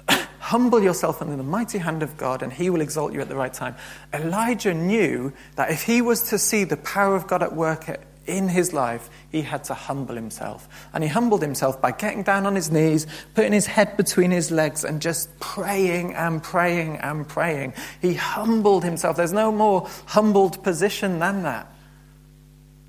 Humble 0.40 0.82
yourself 0.82 1.22
under 1.22 1.36
the 1.36 1.42
mighty 1.42 1.78
hand 1.78 2.02
of 2.02 2.16
God, 2.16 2.42
and 2.42 2.52
he 2.52 2.70
will 2.70 2.80
exalt 2.80 3.12
you 3.12 3.20
at 3.20 3.28
the 3.28 3.36
right 3.36 3.52
time. 3.52 3.76
Elijah 4.12 4.74
knew 4.74 5.32
that 5.54 5.70
if 5.70 5.82
he 5.82 6.02
was 6.02 6.28
to 6.30 6.38
see 6.38 6.64
the 6.64 6.76
power 6.76 7.14
of 7.14 7.26
God 7.26 7.42
at 7.42 7.54
work 7.54 7.88
in 8.28 8.48
his 8.48 8.72
life, 8.72 9.08
he 9.32 9.42
had 9.42 9.64
to 9.64 9.74
humble 9.74 10.14
himself. 10.14 10.68
And 10.92 11.02
he 11.02 11.08
humbled 11.08 11.42
himself 11.42 11.80
by 11.80 11.92
getting 11.92 12.22
down 12.22 12.46
on 12.46 12.54
his 12.54 12.70
knees, 12.70 13.06
putting 13.34 13.52
his 13.52 13.66
head 13.66 13.96
between 13.96 14.30
his 14.30 14.50
legs, 14.50 14.84
and 14.84 15.00
just 15.00 15.40
praying 15.40 16.14
and 16.14 16.42
praying 16.42 16.98
and 16.98 17.26
praying. 17.26 17.72
He 18.00 18.14
humbled 18.14 18.84
himself. 18.84 19.16
There's 19.16 19.32
no 19.32 19.50
more 19.50 19.88
humbled 20.06 20.62
position 20.62 21.18
than 21.18 21.42
that. 21.42 21.66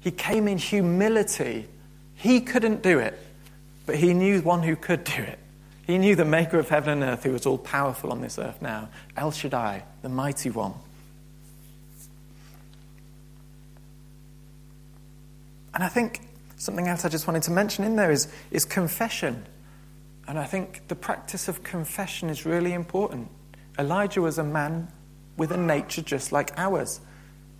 He 0.02 0.12
came 0.12 0.48
in 0.48 0.58
humility. 0.58 1.68
He 2.16 2.42
couldn't 2.42 2.84
do 2.84 3.00
it, 3.00 3.18
but 3.86 3.96
he 3.96 4.14
knew 4.14 4.42
one 4.42 4.64
who 4.64 4.76
could 4.76 5.04
do 5.04 5.22
it. 5.22 5.40
He 5.88 5.98
knew 5.98 6.16
the 6.16 6.26
maker 6.26 6.60
of 6.60 6.70
heaven 6.70 7.02
and 7.02 7.04
earth, 7.04 7.24
who 7.24 7.32
was 7.32 7.46
all 7.46 7.58
powerful 7.58 8.12
on 8.12 8.22
this 8.22 8.38
earth 8.38 8.62
now 8.62 8.90
El 9.18 9.32
Shaddai, 9.32 9.84
the 10.02 10.10
mighty 10.10 10.50
one. 10.50 10.74
And 15.80 15.86
I 15.86 15.88
think 15.88 16.20
something 16.58 16.90
else 16.90 17.06
I 17.06 17.08
just 17.08 17.26
wanted 17.26 17.44
to 17.44 17.52
mention 17.52 17.86
in 17.86 17.96
there 17.96 18.12
is, 18.12 18.28
is 18.52 18.66
confession. 18.66 19.46
And 20.28 20.38
I 20.38 20.44
think 20.44 20.86
the 20.90 20.96
practice 20.96 21.48
of 21.48 21.64
confession 21.64 22.30
is 22.30 22.46
really 22.46 22.74
important. 22.74 23.30
Elijah 23.80 24.22
was 24.22 24.38
a 24.38 24.44
man 24.44 24.92
with 25.38 25.54
a 25.54 25.58
nature 25.58 26.02
just 26.02 26.34
like 26.34 26.52
ours. 26.58 27.00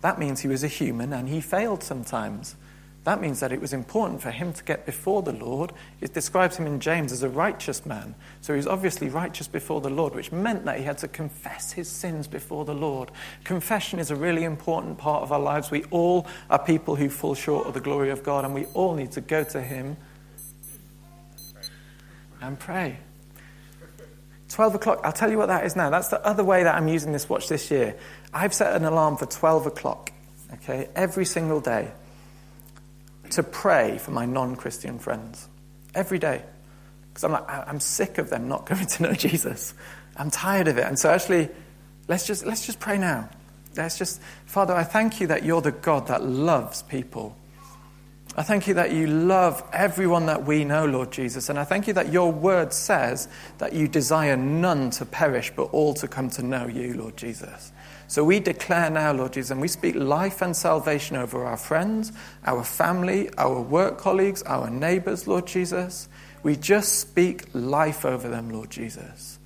That 0.02 0.18
means 0.18 0.40
he 0.40 0.48
was 0.48 0.62
a 0.62 0.68
human 0.68 1.14
and 1.14 1.30
he 1.30 1.40
failed 1.40 1.82
sometimes. 1.82 2.56
That 3.04 3.22
means 3.22 3.40
that 3.40 3.50
it 3.50 3.60
was 3.60 3.72
important 3.72 4.20
for 4.20 4.30
him 4.30 4.52
to 4.52 4.62
get 4.62 4.84
before 4.84 5.22
the 5.22 5.32
Lord. 5.32 5.72
It 6.02 6.12
describes 6.12 6.58
him 6.58 6.66
in 6.66 6.80
James 6.80 7.12
as 7.12 7.22
a 7.22 7.30
righteous 7.30 7.86
man. 7.86 8.14
So 8.42 8.52
he 8.52 8.58
was 8.58 8.66
obviously 8.66 9.08
righteous 9.08 9.48
before 9.48 9.80
the 9.80 9.88
Lord, 9.88 10.14
which 10.14 10.32
meant 10.32 10.66
that 10.66 10.78
he 10.78 10.84
had 10.84 10.98
to 10.98 11.08
confess 11.08 11.72
his 11.72 11.88
sins 11.88 12.28
before 12.28 12.66
the 12.66 12.74
Lord. 12.74 13.10
Confession 13.42 14.00
is 14.00 14.10
a 14.10 14.16
really 14.16 14.44
important 14.44 14.98
part 14.98 15.22
of 15.22 15.32
our 15.32 15.40
lives. 15.40 15.70
We 15.70 15.84
all 15.84 16.26
are 16.50 16.58
people 16.58 16.94
who 16.94 17.08
fall 17.08 17.34
short 17.34 17.66
of 17.66 17.72
the 17.72 17.80
glory 17.80 18.10
of 18.10 18.22
God, 18.22 18.44
and 18.44 18.52
we 18.52 18.66
all 18.74 18.94
need 18.94 19.12
to 19.12 19.22
go 19.22 19.44
to 19.44 19.62
him 19.62 19.96
and 22.42 22.58
pray. 22.58 22.98
12 24.50 24.74
o'clock, 24.74 25.00
I'll 25.04 25.12
tell 25.12 25.30
you 25.30 25.38
what 25.38 25.46
that 25.46 25.64
is 25.64 25.74
now. 25.74 25.88
That's 25.88 26.08
the 26.08 26.22
other 26.26 26.44
way 26.44 26.64
that 26.64 26.74
I'm 26.74 26.88
using 26.88 27.12
this 27.12 27.30
watch 27.30 27.48
this 27.48 27.70
year. 27.70 27.96
I've 28.34 28.52
set 28.52 28.76
an 28.76 28.84
alarm 28.84 29.16
for 29.16 29.24
12 29.24 29.66
o'clock, 29.66 30.12
okay, 30.52 30.88
every 30.94 31.24
single 31.24 31.60
day 31.60 31.92
to 33.32 33.42
pray 33.42 33.98
for 33.98 34.10
my 34.10 34.26
non 34.26 34.56
Christian 34.56 34.98
friends 34.98 35.48
every 35.94 36.18
day. 36.18 36.42
Because 37.08 37.24
I'm 37.24 37.32
like, 37.32 37.48
I'm 37.48 37.80
sick 37.80 38.18
of 38.18 38.30
them 38.30 38.48
not 38.48 38.66
coming 38.66 38.86
to 38.86 39.02
know 39.02 39.12
Jesus. 39.12 39.74
I'm 40.16 40.30
tired 40.30 40.68
of 40.68 40.78
it. 40.78 40.84
And 40.84 40.98
so, 40.98 41.10
actually, 41.10 41.48
let's 42.08 42.26
just, 42.26 42.44
let's 42.44 42.66
just 42.66 42.80
pray 42.80 42.98
now. 42.98 43.28
Let's 43.76 43.98
just, 43.98 44.20
Father, 44.46 44.74
I 44.74 44.84
thank 44.84 45.20
you 45.20 45.28
that 45.28 45.44
you're 45.44 45.60
the 45.60 45.72
God 45.72 46.08
that 46.08 46.24
loves 46.24 46.82
people. 46.82 47.36
I 48.36 48.42
thank 48.42 48.68
you 48.68 48.74
that 48.74 48.92
you 48.92 49.08
love 49.08 49.62
everyone 49.72 50.26
that 50.26 50.44
we 50.44 50.64
know, 50.64 50.86
Lord 50.86 51.10
Jesus. 51.10 51.48
And 51.48 51.58
I 51.58 51.64
thank 51.64 51.88
you 51.88 51.92
that 51.94 52.12
your 52.12 52.30
word 52.30 52.72
says 52.72 53.28
that 53.58 53.72
you 53.72 53.88
desire 53.88 54.36
none 54.36 54.90
to 54.90 55.04
perish, 55.04 55.52
but 55.54 55.64
all 55.72 55.94
to 55.94 56.06
come 56.06 56.30
to 56.30 56.42
know 56.42 56.66
you, 56.68 56.94
Lord 56.94 57.16
Jesus. 57.16 57.72
So 58.06 58.24
we 58.24 58.40
declare 58.40 58.88
now, 58.90 59.12
Lord 59.12 59.32
Jesus, 59.32 59.50
and 59.50 59.60
we 59.60 59.68
speak 59.68 59.94
life 59.94 60.42
and 60.42 60.56
salvation 60.56 61.16
over 61.16 61.44
our 61.44 61.56
friends, 61.56 62.12
our 62.44 62.64
family, 62.64 63.30
our 63.36 63.60
work 63.60 63.98
colleagues, 63.98 64.42
our 64.44 64.70
neighbors, 64.70 65.26
Lord 65.26 65.46
Jesus. 65.46 66.08
We 66.42 66.56
just 66.56 66.98
speak 66.98 67.44
life 67.52 68.04
over 68.04 68.28
them, 68.28 68.50
Lord 68.50 68.70
Jesus. 68.70 69.38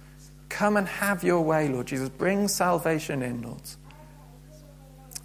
Come 0.49 0.77
and 0.77 0.87
have 0.87 1.25
your 1.25 1.41
way, 1.43 1.69
Lord 1.69 1.87
Jesus. 1.87 2.09
Bring 2.09 2.49
salvation 2.49 3.23
in, 3.23 3.43
Lord. 3.43 3.63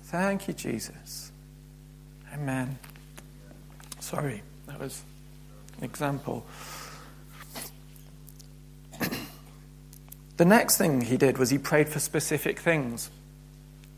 Thank 0.04 0.48
you, 0.48 0.54
Jesus. 0.54 1.32
Amen. 2.34 2.80
Sorry, 4.10 4.42
that 4.66 4.80
was 4.80 5.04
an 5.78 5.84
example. 5.84 6.44
the 10.38 10.46
next 10.46 10.78
thing 10.78 11.02
he 11.02 11.16
did 11.16 11.38
was 11.38 11.52
he 11.52 11.60
prayed 11.60 11.88
for 11.88 12.00
specific 12.00 12.58
things. 12.58 13.12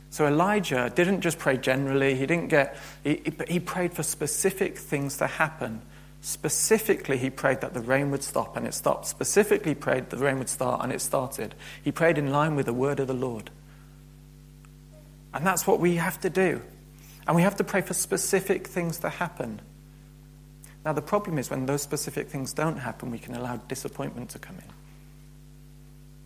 So 0.10 0.28
Elijah 0.28 0.92
didn't 0.94 1.22
just 1.22 1.40
pray 1.40 1.56
generally, 1.56 2.16
he 2.16 2.26
didn't 2.26 2.50
get, 2.50 2.76
he, 3.06 3.24
he 3.48 3.62
prayed 3.62 3.94
for 3.94 4.04
specific 4.04 4.78
things 4.78 5.16
to 5.16 5.28
happen. 5.28 5.82
Specifically, 6.20 7.18
he 7.18 7.30
prayed 7.30 7.62
that 7.62 7.74
the 7.74 7.80
rain 7.80 8.12
would 8.12 8.22
stop 8.22 8.58
and 8.58 8.68
it 8.68 8.74
stopped. 8.74 9.06
Specifically, 9.06 9.74
prayed 9.74 10.10
the 10.10 10.18
rain 10.18 10.40
would 10.40 10.50
start 10.50 10.84
and 10.84 10.92
it 10.92 11.00
started. 11.00 11.56
He 11.82 11.94
prayed 11.94 12.18
in 12.18 12.32
line 12.32 12.58
with 12.58 12.66
the 12.66 12.74
word 12.74 13.00
of 13.00 13.08
the 13.08 13.14
Lord. 13.14 13.50
And 15.34 15.48
that's 15.48 15.66
what 15.66 15.80
we 15.80 15.96
have 15.96 16.20
to 16.20 16.30
do. 16.30 16.62
And 17.26 17.34
we 17.34 17.44
have 17.44 17.56
to 17.56 17.64
pray 17.64 17.80
for 17.80 17.94
specific 17.94 18.68
things 18.68 19.00
to 19.00 19.10
happen. 19.10 19.62
Now, 20.84 20.94
the 20.94 21.02
problem 21.02 21.38
is 21.38 21.50
when 21.50 21.66
those 21.66 21.82
specific 21.82 22.30
things 22.30 22.54
don't 22.54 22.78
happen, 22.78 23.12
we 23.12 23.20
can 23.20 23.36
allow 23.36 23.58
disappointment 23.58 24.32
to 24.32 24.40
come 24.40 24.56
in. 24.58 24.74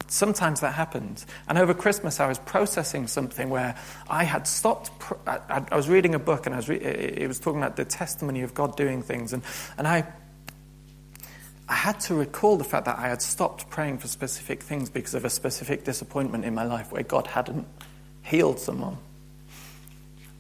Sometimes 0.08 0.62
that 0.62 0.74
happens. 0.76 1.26
And 1.50 1.58
over 1.58 1.74
Christmas, 1.74 2.20
I 2.20 2.28
was 2.28 2.39
processing 2.39 3.08
something 3.08 3.50
where 3.50 3.76
I 4.10 4.24
had 4.24 4.48
stopped. 4.48 4.91
I, 5.28 5.76
was 5.76 5.89
reading 5.89 6.15
a 6.15 6.20
book, 6.20 6.46
and 6.46 6.54
I 6.54 6.58
was 6.58 6.70
re- 6.70 6.78
it 6.78 7.28
was 7.28 7.39
talking 7.39 7.60
about 7.60 7.76
the 7.76 7.86
testimony 7.86 8.41
of 8.41 8.54
God 8.54 8.78
doing 8.78 9.02
things. 9.02 9.34
And, 9.34 9.44
and 9.78 9.88
I, 9.88 10.06
I 11.68 11.74
had 11.74 12.00
to 12.02 12.13
recall 12.13 12.56
the 12.56 12.63
fact 12.63 12.86
that 12.86 13.00
I 13.00 13.10
had 13.10 13.22
stopped 13.22 13.70
praying 13.70 13.98
for 13.98 14.08
specific 14.08 14.62
things 14.62 14.89
because 14.89 15.15
of 15.15 15.26
a 15.26 15.30
specific 15.30 15.84
disappointment 15.84 16.46
in 16.46 16.54
my 16.54 16.63
life 16.63 16.91
where 16.91 17.04
God 17.04 17.28
hadn't 17.28 17.68
healed 18.22 18.60
someone. 18.60 18.98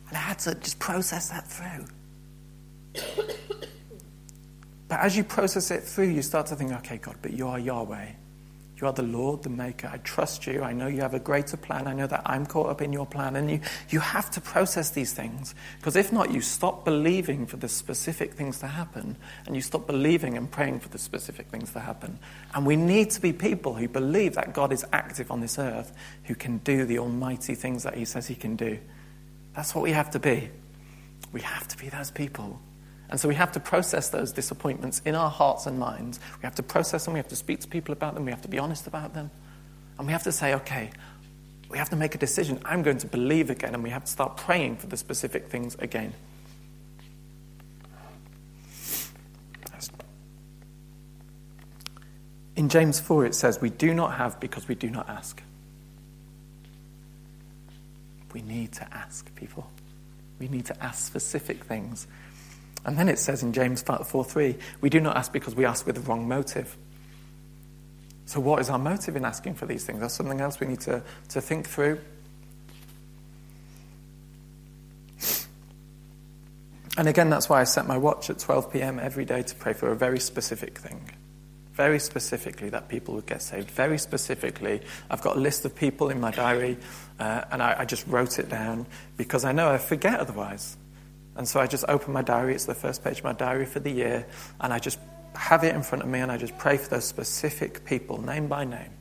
And 0.09 0.17
I 0.17 0.21
had 0.21 0.39
to 0.39 0.53
just 0.55 0.77
process 0.77 1.29
that 1.29 1.47
through. 1.47 1.85
But 4.87 4.99
as 4.99 5.17
you 5.17 5.23
process 5.23 5.71
it 5.71 5.83
through, 5.83 6.09
you 6.09 6.21
start 6.21 6.47
to 6.47 6.55
think, 6.55 6.71
okay, 6.71 6.97
God, 6.97 7.15
but 7.21 7.33
you 7.33 7.47
are 7.47 7.59
Yahweh. 7.59 8.07
You 8.77 8.87
are 8.87 8.93
the 8.93 9.03
Lord, 9.03 9.41
the 9.41 9.49
Maker. 9.49 9.89
I 9.91 9.97
trust 9.99 10.45
you. 10.45 10.61
I 10.61 10.73
know 10.73 10.87
you 10.87 10.99
have 10.99 11.13
a 11.13 11.19
greater 11.19 11.55
plan. 11.55 11.87
I 11.87 11.93
know 11.93 12.07
that 12.07 12.23
I'm 12.25 12.45
caught 12.45 12.67
up 12.67 12.81
in 12.81 12.91
your 12.91 13.05
plan. 13.05 13.37
And 13.37 13.49
you, 13.49 13.61
you 13.89 14.01
have 14.01 14.29
to 14.31 14.41
process 14.41 14.89
these 14.89 15.13
things. 15.13 15.55
Because 15.77 15.95
if 15.95 16.11
not, 16.11 16.31
you 16.31 16.41
stop 16.41 16.83
believing 16.83 17.45
for 17.45 17.55
the 17.55 17.69
specific 17.69 18.33
things 18.33 18.59
to 18.59 18.67
happen. 18.67 19.15
And 19.45 19.55
you 19.55 19.61
stop 19.61 19.87
believing 19.87 20.35
and 20.35 20.51
praying 20.51 20.81
for 20.81 20.89
the 20.89 20.97
specific 20.97 21.47
things 21.47 21.71
to 21.71 21.79
happen. 21.79 22.19
And 22.53 22.65
we 22.65 22.75
need 22.75 23.11
to 23.11 23.21
be 23.21 23.31
people 23.31 23.73
who 23.75 23.87
believe 23.87 24.35
that 24.35 24.53
God 24.53 24.73
is 24.73 24.85
active 24.91 25.31
on 25.31 25.39
this 25.39 25.57
earth, 25.57 25.93
who 26.25 26.35
can 26.35 26.57
do 26.59 26.85
the 26.85 26.99
almighty 26.99 27.55
things 27.55 27.83
that 27.83 27.95
He 27.95 28.03
says 28.03 28.27
He 28.27 28.35
can 28.35 28.57
do. 28.57 28.77
That's 29.55 29.73
what 29.73 29.83
we 29.83 29.91
have 29.91 30.11
to 30.11 30.19
be. 30.19 30.49
We 31.31 31.39
have 31.41 31.65
to 31.69 31.77
be 31.77 31.87
those 31.87 32.11
people. 32.11 32.59
And 33.09 33.19
so 33.19 33.27
we 33.27 33.35
have 33.35 33.51
to 33.51 33.59
process 33.59 34.09
those 34.09 34.31
disappointments 34.31 35.01
in 35.05 35.15
our 35.15 35.29
hearts 35.29 35.65
and 35.67 35.79
minds. 35.79 36.19
We 36.37 36.43
have 36.43 36.55
to 36.55 36.63
process 36.63 37.05
them, 37.05 37.13
we 37.13 37.19
have 37.19 37.27
to 37.29 37.35
speak 37.35 37.59
to 37.61 37.67
people 37.67 37.93
about 37.93 38.15
them, 38.15 38.25
we 38.25 38.31
have 38.31 38.41
to 38.41 38.47
be 38.47 38.59
honest 38.59 38.87
about 38.87 39.13
them. 39.13 39.29
And 39.97 40.07
we 40.07 40.13
have 40.13 40.23
to 40.23 40.31
say, 40.31 40.55
okay, 40.55 40.89
we 41.69 41.77
have 41.77 41.89
to 41.89 41.95
make 41.95 42.15
a 42.15 42.17
decision. 42.17 42.59
I'm 42.65 42.83
going 42.83 42.97
to 42.99 43.07
believe 43.07 43.49
again, 43.49 43.73
and 43.73 43.83
we 43.83 43.89
have 43.89 44.05
to 44.05 44.11
start 44.11 44.37
praying 44.37 44.77
for 44.77 44.87
the 44.87 44.97
specific 44.97 45.47
things 45.47 45.75
again. 45.79 46.13
In 52.55 52.69
James 52.69 52.99
4, 52.99 53.25
it 53.25 53.35
says, 53.35 53.59
We 53.61 53.69
do 53.69 53.93
not 53.93 54.13
have 54.13 54.39
because 54.39 54.67
we 54.67 54.75
do 54.75 54.89
not 54.89 55.09
ask. 55.09 55.41
We 58.33 58.41
need 58.41 58.71
to 58.73 58.93
ask, 58.93 59.33
people. 59.35 59.69
We 60.39 60.47
need 60.47 60.65
to 60.67 60.83
ask 60.83 61.05
specific 61.05 61.63
things 61.63 62.07
and 62.85 62.97
then 62.97 63.09
it 63.09 63.17
says 63.17 63.41
in 63.41 63.51
James 63.51 63.81
4 63.81 64.23
3, 64.23 64.55
we 64.81 64.89
do 64.89 64.99
not 64.99 65.17
ask 65.17 65.33
because 65.33 65.55
we 65.55 65.65
ask 65.65 65.85
with 65.85 65.95
the 65.95 66.01
wrong 66.01 66.27
motive. 66.27 66.77
So, 68.25 68.39
what 68.39 68.59
is 68.61 68.69
our 68.69 68.79
motive 68.79 69.15
in 69.15 69.25
asking 69.25 69.55
for 69.55 69.65
these 69.65 69.85
things? 69.85 69.99
That's 69.99 70.13
something 70.13 70.39
else 70.39 70.59
we 70.59 70.67
need 70.67 70.81
to, 70.81 71.03
to 71.29 71.41
think 71.41 71.67
through. 71.67 71.99
And 76.97 77.09
again, 77.09 77.29
that's 77.29 77.49
why 77.49 77.59
I 77.59 77.65
set 77.65 77.87
my 77.87 77.97
watch 77.97 78.29
at 78.29 78.39
12 78.39 78.71
p.m. 78.71 78.99
every 78.99 79.25
day 79.25 79.41
to 79.41 79.55
pray 79.55 79.73
for 79.73 79.91
a 79.91 79.95
very 79.95 80.19
specific 80.19 80.77
thing. 80.77 81.11
Very 81.73 81.99
specifically, 81.99 82.69
that 82.69 82.87
people 82.87 83.15
would 83.15 83.25
get 83.25 83.41
saved. 83.41 83.69
Very 83.71 83.97
specifically, 83.97 84.81
I've 85.09 85.21
got 85.21 85.35
a 85.35 85.39
list 85.39 85.65
of 85.65 85.75
people 85.75 86.09
in 86.09 86.21
my 86.21 86.31
diary, 86.31 86.77
uh, 87.19 87.43
and 87.51 87.61
I, 87.61 87.75
I 87.79 87.85
just 87.85 88.07
wrote 88.07 88.39
it 88.39 88.47
down 88.47 88.85
because 89.17 89.43
I 89.43 89.51
know 89.51 89.69
I 89.69 89.77
forget 89.77 90.19
otherwise. 90.19 90.77
And 91.35 91.47
so 91.47 91.59
I 91.59 91.67
just 91.67 91.85
open 91.87 92.13
my 92.13 92.21
diary, 92.21 92.55
it's 92.55 92.65
the 92.65 92.73
first 92.73 93.03
page 93.03 93.19
of 93.19 93.23
my 93.23 93.33
diary 93.33 93.65
for 93.65 93.79
the 93.79 93.91
year, 93.91 94.25
and 94.61 94.71
I 94.71 94.79
just 94.79 94.99
have 95.35 95.63
it 95.63 95.75
in 95.75 95.83
front 95.83 96.03
of 96.03 96.09
me 96.09 96.19
and 96.19 96.31
I 96.31 96.37
just 96.37 96.57
pray 96.57 96.77
for 96.77 96.89
those 96.89 97.05
specific 97.05 97.85
people, 97.85 98.21
name 98.21 98.47
by 98.47 98.63
name, 98.63 98.91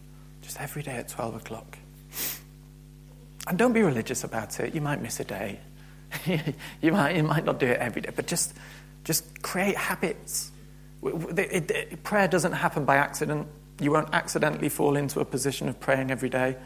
just 0.43 0.61
every 0.61 0.83
day 0.83 0.97
at 0.97 1.09
12 1.09 1.37
o'clock. 1.37 1.79
And 3.47 3.59
don't 3.59 3.73
be 3.73 3.83
religious 3.83 4.25
about 4.25 4.59
it. 4.61 4.75
You 4.75 4.81
might 4.81 5.03
miss 5.03 5.21
a 5.21 5.25
day. 5.25 5.61
you, 6.81 6.93
might, 6.93 7.17
you 7.17 7.23
might 7.23 7.45
not 7.45 7.61
do 7.61 7.67
it 7.67 7.79
every 7.79 8.03
day, 8.03 8.11
but 8.15 8.27
just, 8.27 8.55
just 9.05 9.43
create 9.43 9.77
habits. 9.77 10.51
It, 11.03 11.39
it, 11.39 11.71
it, 11.71 12.03
prayer 12.03 12.27
doesn't 12.27 12.53
happen 12.53 12.85
by 12.85 12.97
accident. 12.97 13.47
You 13.81 13.91
won't 13.93 14.09
accidentally 14.13 14.69
fall 14.69 14.97
into 14.97 15.21
a 15.21 15.25
position 15.25 15.69
of 15.69 15.79
praying 15.79 16.11
every 16.11 16.31
day. 16.31 16.57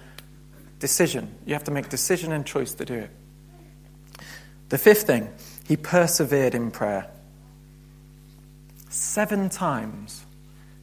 Decision. 0.79 1.35
You 1.45 1.55
have 1.55 1.65
to 1.65 1.73
make 1.73 1.89
decision 1.89 2.33
and 2.33 2.47
choice 2.47 2.75
to 2.75 2.85
do 2.85 2.95
it. 2.95 3.11
The 4.69 4.79
fifth 4.79 5.03
thing 5.03 5.33
he 5.69 5.77
persevered 5.77 6.55
in 6.55 6.71
prayer. 6.71 7.07
Seven 8.89 9.51
times 9.51 10.25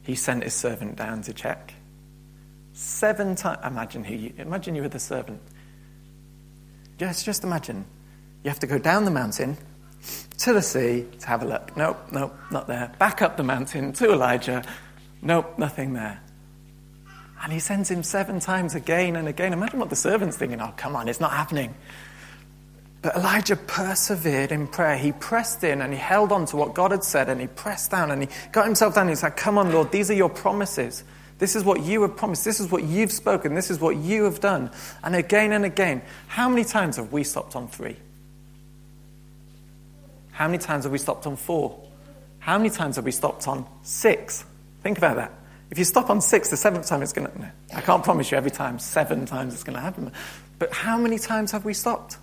he 0.02 0.14
sent 0.14 0.44
his 0.44 0.54
servant 0.54 0.94
down 0.94 1.22
to 1.22 1.32
check. 1.32 1.74
Seven 2.72 3.34
times. 3.34 3.58
Imagine, 3.64 4.04
he, 4.04 4.32
imagine 4.38 4.76
you 4.76 4.82
were 4.82 4.88
the 4.88 5.00
servant. 5.00 5.40
Just, 6.98 7.24
just 7.24 7.42
imagine. 7.42 7.84
You 8.44 8.50
have 8.50 8.60
to 8.60 8.68
go 8.68 8.78
down 8.78 9.04
the 9.04 9.10
mountain 9.10 9.56
to 10.38 10.52
the 10.52 10.62
sea 10.62 11.04
to 11.18 11.26
have 11.26 11.42
a 11.42 11.46
look. 11.46 11.76
Nope, 11.76 11.98
nope, 12.12 12.36
not 12.52 12.68
there. 12.68 12.92
Back 13.00 13.22
up 13.22 13.36
the 13.36 13.42
mountain 13.42 13.92
to 13.94 14.12
Elijah. 14.12 14.62
Nope, 15.20 15.58
nothing 15.58 15.94
there. 15.94 16.20
And 17.42 17.52
he 17.52 17.58
sends 17.58 17.90
him 17.90 18.04
seven 18.04 18.38
times 18.38 18.76
again 18.76 19.16
and 19.16 19.26
again. 19.26 19.52
Imagine 19.52 19.80
what 19.80 19.90
the 19.90 19.96
servant's 19.96 20.36
thinking. 20.36 20.60
Oh, 20.60 20.72
come 20.76 20.94
on, 20.94 21.08
it's 21.08 21.20
not 21.20 21.32
happening. 21.32 21.74
But 23.06 23.18
Elijah 23.18 23.54
persevered 23.54 24.50
in 24.50 24.66
prayer. 24.66 24.96
He 24.96 25.12
pressed 25.12 25.62
in 25.62 25.80
and 25.80 25.92
he 25.92 25.98
held 25.98 26.32
on 26.32 26.44
to 26.46 26.56
what 26.56 26.74
God 26.74 26.90
had 26.90 27.04
said 27.04 27.28
and 27.28 27.40
he 27.40 27.46
pressed 27.46 27.92
down 27.92 28.10
and 28.10 28.20
he 28.20 28.28
got 28.50 28.64
himself 28.64 28.96
down 28.96 29.02
and 29.02 29.10
he 29.10 29.14
said, 29.14 29.36
Come 29.36 29.58
on, 29.58 29.70
Lord, 29.70 29.92
these 29.92 30.10
are 30.10 30.14
your 30.14 30.28
promises. 30.28 31.04
This 31.38 31.54
is 31.54 31.62
what 31.62 31.84
you 31.84 32.02
have 32.02 32.16
promised. 32.16 32.44
This 32.44 32.58
is 32.58 32.68
what 32.68 32.82
you've 32.82 33.12
spoken. 33.12 33.54
This 33.54 33.70
is 33.70 33.78
what 33.78 33.94
you 33.94 34.24
have 34.24 34.40
done. 34.40 34.72
And 35.04 35.14
again 35.14 35.52
and 35.52 35.64
again, 35.64 36.02
how 36.26 36.48
many 36.48 36.64
times 36.64 36.96
have 36.96 37.12
we 37.12 37.22
stopped 37.22 37.54
on 37.54 37.68
three? 37.68 37.94
How 40.32 40.48
many 40.48 40.58
times 40.58 40.82
have 40.82 40.90
we 40.90 40.98
stopped 40.98 41.28
on 41.28 41.36
four? 41.36 41.78
How 42.40 42.58
many 42.58 42.70
times 42.70 42.96
have 42.96 43.04
we 43.04 43.12
stopped 43.12 43.46
on 43.46 43.66
six? 43.84 44.44
Think 44.82 44.98
about 44.98 45.14
that. 45.14 45.30
If 45.70 45.78
you 45.78 45.84
stop 45.84 46.10
on 46.10 46.20
six, 46.20 46.50
the 46.50 46.56
seventh 46.56 46.88
time 46.88 47.02
it's 47.02 47.12
going 47.12 47.28
to. 47.28 47.52
I 47.72 47.82
can't 47.82 48.02
promise 48.02 48.32
you 48.32 48.36
every 48.36 48.50
time, 48.50 48.80
seven 48.80 49.26
times 49.26 49.54
it's 49.54 49.62
going 49.62 49.76
to 49.76 49.80
happen. 49.80 50.10
But 50.58 50.72
how 50.72 50.98
many 50.98 51.20
times 51.20 51.52
have 51.52 51.64
we 51.64 51.72
stopped? 51.72 52.16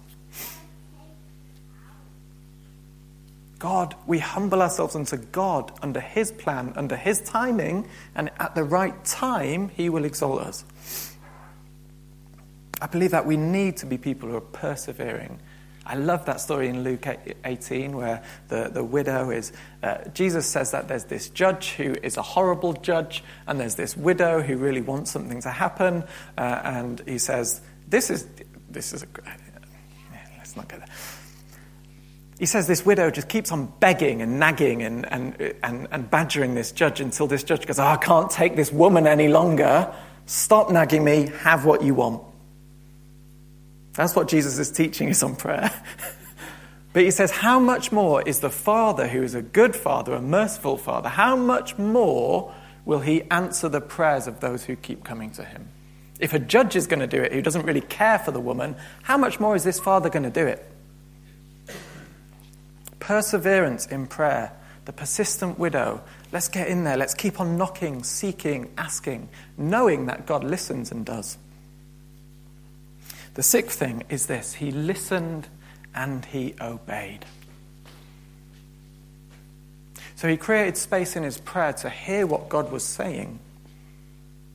God, 3.63 3.95
we 4.08 4.19
humble 4.19 4.62
ourselves 4.62 4.93
unto 4.93 5.15
God 5.15 5.71
under 5.82 6.02
His 6.02 6.34
plan, 6.34 6.73
under 6.76 6.97
His 6.97 7.21
timing, 7.21 7.88
and 8.13 8.30
at 8.38 8.56
the 8.56 8.63
right 8.65 9.06
time, 9.06 9.69
He 9.69 9.88
will 9.88 10.04
exalt 10.04 10.41
us. 10.41 10.65
I 12.82 12.88
believe 12.88 13.12
that 13.12 13.26
we 13.26 13.38
need 13.38 13.78
to 13.78 13.86
be 13.86 13.97
people 13.97 14.28
who 14.28 14.36
are 14.36 14.41
persevering. 14.41 15.39
I 15.86 15.95
love 15.95 16.26
that 16.26 16.41
story 16.41 16.67
in 16.67 16.84
Luke 16.84 17.08
18 17.45 17.95
where 17.95 18.21
the, 18.49 18.67
the 18.67 18.84
widow 18.84 19.30
is. 19.30 19.54
Uh, 19.82 20.10
Jesus 20.13 20.45
says 20.45 20.71
that 20.71 20.89
there's 20.89 21.06
this 21.06 21.30
judge 21.30 21.69
who 21.69 21.95
is 22.04 22.17
a 22.17 22.21
horrible 22.21 22.73
judge, 22.73 23.23
and 23.47 23.62
there's 23.62 23.76
this 23.76 23.95
widow 23.95 24.41
who 24.41 24.58
really 24.58 24.82
wants 24.82 25.10
something 25.10 25.39
to 25.39 25.49
happen. 25.49 26.04
Uh, 26.38 26.60
and 26.65 27.02
he 27.08 27.17
says, 27.17 27.62
This 27.88 28.10
is, 28.10 28.28
this 28.69 28.91
is 28.91 29.04
a. 29.04 29.08
Let's 30.38 30.58
not 30.58 30.67
go 30.67 30.76
there 30.80 30.88
he 32.43 32.47
says 32.47 32.67
this 32.67 32.86
widow 32.86 33.10
just 33.10 33.29
keeps 33.29 33.53
on 33.53 33.71
begging 33.79 34.21
and 34.21 34.38
nagging 34.38 34.84
and, 34.84 35.10
and, 35.13 35.56
and, 35.63 35.88
and 35.91 36.12
badgering 36.12 36.56
this 36.56 36.73
judge 36.73 36.99
until 36.99 37.25
this 37.25 37.41
judge 37.41 37.65
goes, 37.65 37.79
oh, 37.79 37.86
I 37.86 37.95
can't 37.95 38.29
take 38.29 38.58
this 38.58 38.69
woman 38.69 39.08
any 39.08 39.29
longer. 39.29 39.89
Stop 40.25 40.69
nagging 40.69 41.06
me. 41.06 41.32
Have 41.43 41.63
what 41.63 41.84
you 41.84 41.95
want. 41.95 42.21
That's 43.93 44.13
what 44.13 44.27
Jesus 44.27 44.60
is 44.60 44.69
teaching 44.71 45.10
us 45.10 45.23
on 45.23 45.38
prayer. 45.38 45.71
but 46.91 47.03
he 47.03 47.12
says, 47.12 47.32
How 47.32 47.62
much 47.62 47.93
more 47.93 48.21
is 48.21 48.41
the 48.41 48.49
Father, 48.49 49.08
who 49.08 49.23
is 49.23 49.36
a 49.36 49.41
good 49.41 49.73
Father, 49.73 50.13
a 50.13 50.21
merciful 50.21 50.75
Father, 50.75 51.08
how 51.08 51.38
much 51.38 51.77
more 51.77 52.53
will 52.84 52.99
he 52.99 53.21
answer 53.32 53.69
the 53.69 53.79
prayers 53.79 54.27
of 54.27 54.41
those 54.41 54.65
who 54.65 54.75
keep 54.75 55.06
coming 55.06 55.32
to 55.32 55.45
him? 55.45 55.69
If 56.19 56.34
a 56.34 56.39
judge 56.39 56.75
is 56.75 56.88
going 56.88 56.99
to 56.99 57.08
do 57.08 57.21
it 57.23 57.32
who 57.32 57.41
doesn't 57.41 57.65
really 57.65 57.79
care 57.79 58.19
for 58.19 58.32
the 58.32 58.41
woman, 58.41 58.75
how 59.03 59.17
much 59.17 59.39
more 59.39 59.56
is 59.56 59.63
this 59.63 59.79
Father 59.79 60.10
going 60.10 60.23
to 60.23 60.29
do 60.29 60.45
it? 60.45 60.72
Perseverance 63.03 63.85
in 63.85 64.07
prayer. 64.07 64.53
The 64.85 64.93
persistent 64.93 65.59
widow. 65.59 66.01
Let's 66.31 66.47
get 66.47 66.69
in 66.69 66.85
there. 66.85 66.95
Let's 66.95 67.13
keep 67.13 67.41
on 67.41 67.57
knocking, 67.57 68.03
seeking, 68.03 68.71
asking, 68.77 69.27
knowing 69.57 70.05
that 70.05 70.25
God 70.25 70.43
listens 70.43 70.89
and 70.91 71.05
does. 71.05 71.37
The 73.33 73.43
sixth 73.43 73.77
thing 73.77 74.03
is 74.07 74.27
this 74.27 74.53
He 74.53 74.71
listened 74.71 75.49
and 75.93 76.23
he 76.23 76.55
obeyed. 76.61 77.25
So 80.15 80.29
he 80.29 80.37
created 80.37 80.77
space 80.77 81.17
in 81.17 81.23
his 81.23 81.37
prayer 81.37 81.73
to 81.73 81.89
hear 81.89 82.25
what 82.25 82.47
God 82.47 82.71
was 82.71 82.85
saying, 82.85 83.39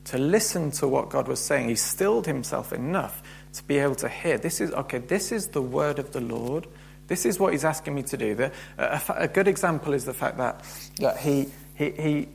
to 0.06 0.16
listen 0.16 0.70
to 0.72 0.88
what 0.88 1.10
God 1.10 1.28
was 1.28 1.40
saying. 1.40 1.68
He 1.68 1.74
stilled 1.74 2.26
himself 2.26 2.72
enough 2.72 3.22
to 3.52 3.62
be 3.64 3.78
able 3.78 3.96
to 3.96 4.08
hear. 4.08 4.38
This 4.38 4.60
is, 4.60 4.72
okay, 4.72 4.98
this 4.98 5.30
is 5.32 5.48
the 5.48 5.60
word 5.60 5.98
of 5.98 6.12
the 6.12 6.22
Lord. 6.22 6.66
This 7.08 7.24
is 7.24 7.40
what 7.40 7.52
he's 7.52 7.64
asking 7.64 7.94
me 7.94 8.02
to 8.04 8.16
do. 8.16 8.34
The, 8.34 8.52
a, 8.76 9.00
a, 9.16 9.28
good 9.28 9.48
example 9.48 9.94
is 9.94 10.04
the 10.04 10.12
fact 10.12 10.36
that, 10.36 10.62
that 11.00 11.16
he, 11.16 11.48
he, 11.74 11.90
he, 11.90 12.28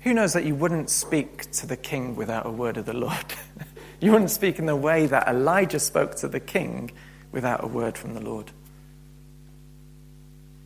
who 0.00 0.12
knows 0.14 0.34
that 0.34 0.44
you 0.44 0.54
wouldn't 0.54 0.90
speak 0.90 1.50
to 1.52 1.66
the 1.66 1.76
king 1.76 2.14
without 2.14 2.46
a 2.46 2.50
word 2.50 2.76
of 2.76 2.84
the 2.84 2.92
Lord? 2.92 3.34
you 4.00 4.12
wouldn't 4.12 4.30
speak 4.30 4.58
in 4.58 4.66
the 4.66 4.76
way 4.76 5.06
that 5.06 5.26
Elijah 5.26 5.80
spoke 5.80 6.14
to 6.16 6.28
the 6.28 6.38
king 6.38 6.92
without 7.32 7.64
a 7.64 7.66
word 7.66 7.96
from 7.96 8.14
the 8.14 8.20
Lord. 8.20 8.52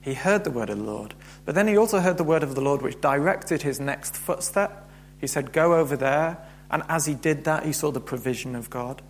He 0.01 0.15
heard 0.15 0.45
the 0.45 0.51
word 0.51 0.69
of 0.69 0.79
the 0.79 0.85
Lord, 0.85 1.15
but 1.45 1.55
then 1.55 1.69
he 1.69 1.77
also 1.77 2.01
heard 2.01 2.17
the 2.17 2.25
word 2.25 2.43
of 2.43 2.55
the 2.55 2.61
Lord 2.61 2.83
which 2.83 3.01
directed 3.01 3.63
his 3.63 3.79
next 3.79 4.17
footstep. 4.17 4.91
He 5.21 5.27
said, 5.27 5.53
Go 5.53 5.75
over 5.75 5.97
there. 5.97 6.39
And 6.73 6.83
as 6.89 7.07
he 7.07 7.15
did 7.15 7.45
that, 7.45 7.67
he 7.67 7.73
saw 7.73 7.91
the 7.91 8.01
provision 8.01 8.55
of 8.55 8.71
God. 8.71 9.03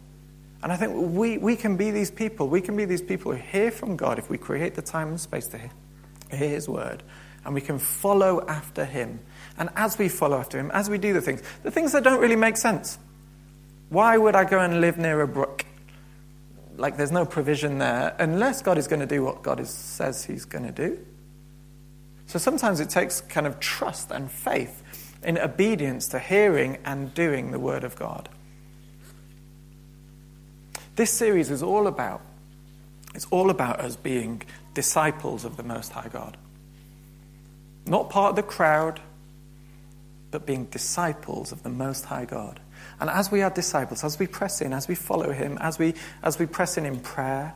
And 0.63 0.71
I 0.71 0.77
think 0.77 0.95
we, 0.95 1.39
we 1.39 1.57
can 1.57 1.77
be 1.77 1.91
these 1.91 2.11
people. 2.11 2.49
We 2.49 2.61
can 2.61 2.77
be 2.77 2.85
these 2.85 3.03
people 3.03 3.33
who 3.33 3.39
hear 3.39 3.71
from 3.71 3.97
God 3.97 4.19
if 4.19 4.29
we 4.29 4.37
create 4.37 4.75
the 4.75 4.83
time 4.83 5.09
and 5.09 5.21
space 5.21 5.47
to 5.49 5.59
hear, 5.59 5.71
hear 6.31 6.49
His 6.51 6.69
word. 6.69 7.03
And 7.45 7.55
we 7.55 7.63
can 7.63 7.79
follow 7.79 8.45
after 8.47 8.85
Him. 8.85 9.21
And 9.57 9.71
as 9.75 9.99
we 9.99 10.09
follow 10.09 10.39
after 10.39 10.59
Him, 10.59 10.71
as 10.73 10.91
we 10.91 10.99
do 10.99 11.15
the 11.15 11.23
things, 11.23 11.43
the 11.63 11.71
things 11.71 11.93
that 11.93 12.05
don't 12.05 12.21
really 12.21 12.37
make 12.37 12.59
sense. 12.59 12.99
Why 13.89 14.17
would 14.19 14.37
I 14.37 14.45
go 14.45 14.59
and 14.59 14.81
live 14.81 14.99
near 14.99 15.23
a 15.23 15.29
brook? 15.29 15.65
Like 16.77 16.97
there's 16.97 17.13
no 17.13 17.25
provision 17.25 17.79
there, 17.79 18.15
unless 18.19 18.63
God 18.63 18.79
is 18.79 18.87
going 18.87 19.01
to 19.01 19.07
do 19.07 19.25
what 19.25 19.43
God 19.43 19.61
is, 19.61 19.71
says 19.71 20.25
He's 20.25 20.45
going 20.45 20.65
to 20.65 20.73
do. 20.73 20.99
So 22.27 22.39
sometimes 22.39 22.81
it 22.81 22.91
takes 22.91 23.23
kind 23.23 23.47
of 23.47 23.59
trust 23.59 24.11
and 24.11 24.31
faith 24.31 24.83
in 25.25 25.39
obedience 25.39 26.09
to 26.09 26.19
hearing 26.19 26.79
and 26.85 27.13
doing 27.13 27.51
the 27.51 27.59
Word 27.59 27.83
of 27.83 27.97
God. 27.97 28.29
This 31.01 31.11
series 31.11 31.51
is 31.51 31.63
all 31.63 31.87
about 31.87 32.21
it's 33.15 33.27
all 33.31 33.49
about 33.49 33.81
us 33.81 33.97
being 33.97 34.43
disciples 34.75 35.47
of 35.47 35.57
the 35.57 35.63
Most 35.63 35.93
High 35.93 36.09
God. 36.13 36.37
Not 37.87 38.11
part 38.11 38.33
of 38.33 38.37
the 38.37 38.43
crowd, 38.43 39.01
but 40.31 40.45
being 40.45 40.67
disciples 40.67 41.53
of 41.53 41.63
the 41.63 41.71
Most 41.71 42.05
High 42.05 42.27
God. 42.27 42.61
And 43.01 43.09
as 43.09 43.33
we 43.33 43.41
are 43.41 43.49
disciples, 43.49 44.05
as 44.05 44.19
we 44.19 44.27
press 44.27 44.61
in, 44.61 44.75
as 44.75 44.89
we 44.89 44.95
follow 44.95 45.33
Him, 45.33 45.57
as 45.63 45.79
we, 45.79 45.95
as 46.23 46.39
we 46.39 46.45
press 46.45 46.77
in 46.77 46.85
in 46.85 47.01
prayer, 47.01 47.55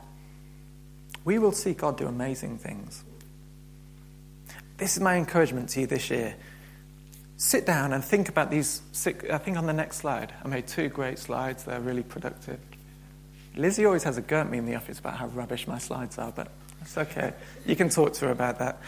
we 1.23 1.37
will 1.37 1.51
see 1.51 1.75
God 1.75 1.99
do 1.99 2.07
amazing 2.07 2.57
things. 2.57 3.03
This 4.77 4.97
is 4.97 5.03
my 5.03 5.17
encouragement 5.17 5.69
to 5.69 5.81
you 5.81 5.85
this 5.85 6.09
year. 6.09 6.35
Sit 7.37 7.67
down 7.67 7.93
and 7.93 8.03
think 8.03 8.27
about 8.27 8.49
these. 8.49 8.81
Six, 8.91 9.29
I 9.29 9.37
think 9.37 9.55
on 9.55 9.67
the 9.67 9.73
next 9.73 9.97
slide, 9.97 10.33
I 10.43 10.47
made 10.47 10.65
two 10.65 10.89
great 10.89 11.19
slides. 11.19 11.65
They're 11.65 11.79
really 11.79 12.01
productive. 12.01 12.59
Lizzie 13.55 13.85
always 13.85 14.03
has 14.03 14.17
a 14.17 14.21
go 14.21 14.41
at 14.41 14.49
me 14.49 14.57
in 14.57 14.65
the 14.65 14.75
office 14.75 14.99
about 14.99 15.15
how 15.15 15.27
rubbish 15.27 15.67
my 15.67 15.77
slides 15.77 16.17
are, 16.17 16.31
but 16.31 16.49
it's 16.81 16.97
okay. 16.97 17.33
You 17.65 17.75
can 17.75 17.89
talk 17.89 18.13
to 18.13 18.25
her 18.25 18.31
about 18.31 18.59
that. 18.59 18.79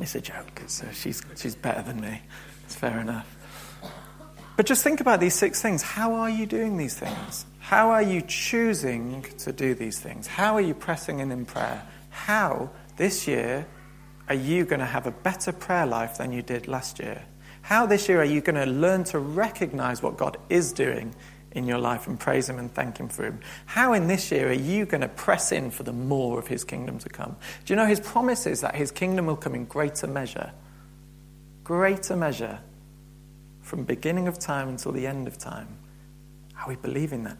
It's 0.00 0.14
a 0.14 0.20
joke. 0.20 0.62
She's, 0.92 1.22
she's 1.36 1.54
better 1.54 1.82
than 1.82 2.00
me. 2.00 2.22
It's 2.64 2.74
fair 2.74 2.98
enough. 3.00 3.36
But 4.56 4.66
just 4.66 4.82
think 4.82 5.00
about 5.00 5.20
these 5.20 5.34
six 5.34 5.60
things. 5.60 5.82
How 5.82 6.14
are 6.14 6.30
you 6.30 6.46
doing 6.46 6.76
these 6.76 6.94
things? 6.94 7.46
How 7.58 7.90
are 7.90 8.02
you 8.02 8.22
choosing 8.22 9.24
to 9.38 9.52
do 9.52 9.74
these 9.74 9.98
things? 9.98 10.26
How 10.26 10.54
are 10.54 10.60
you 10.60 10.74
pressing 10.74 11.20
in 11.20 11.30
in 11.30 11.46
prayer? 11.46 11.82
How, 12.10 12.70
this 12.96 13.26
year, 13.26 13.66
are 14.28 14.34
you 14.34 14.64
going 14.64 14.80
to 14.80 14.86
have 14.86 15.06
a 15.06 15.10
better 15.10 15.52
prayer 15.52 15.86
life 15.86 16.18
than 16.18 16.32
you 16.32 16.42
did 16.42 16.68
last 16.68 16.98
year? 16.98 17.22
How 17.62 17.86
this 17.86 18.08
year 18.08 18.20
are 18.20 18.26
you 18.26 18.40
going 18.40 18.56
to 18.56 18.70
learn 18.70 19.04
to 19.04 19.18
recognize 19.18 20.02
what 20.02 20.16
God 20.16 20.36
is 20.48 20.72
doing 20.72 21.14
in 21.54 21.66
your 21.66 21.78
life 21.78 22.06
and 22.06 22.18
praise 22.18 22.48
Him 22.48 22.58
and 22.58 22.72
thank 22.72 22.98
Him 22.98 23.08
for 23.08 23.24
Him. 23.24 23.40
How 23.66 23.92
in 23.92 24.06
this 24.08 24.30
year 24.30 24.48
are 24.48 24.52
you 24.52 24.86
going 24.86 25.02
to 25.02 25.08
press 25.08 25.52
in 25.52 25.70
for 25.70 25.82
the 25.82 25.92
more 25.92 26.38
of 26.38 26.46
His 26.46 26.64
kingdom 26.64 26.98
to 27.00 27.08
come? 27.08 27.36
Do 27.64 27.72
you 27.72 27.76
know 27.76 27.86
His 27.86 28.00
promise 28.00 28.46
is 28.46 28.60
that 28.62 28.74
His 28.74 28.90
kingdom 28.90 29.26
will 29.26 29.36
come 29.36 29.54
in 29.54 29.66
greater 29.66 30.06
measure? 30.06 30.52
Greater 31.64 32.16
measure 32.16 32.58
from 33.60 33.84
beginning 33.84 34.28
of 34.28 34.38
time 34.38 34.68
until 34.68 34.92
the 34.92 35.06
end 35.06 35.26
of 35.26 35.38
time. 35.38 35.78
Are 36.60 36.68
we 36.68 36.76
believing 36.76 37.24
that? 37.24 37.38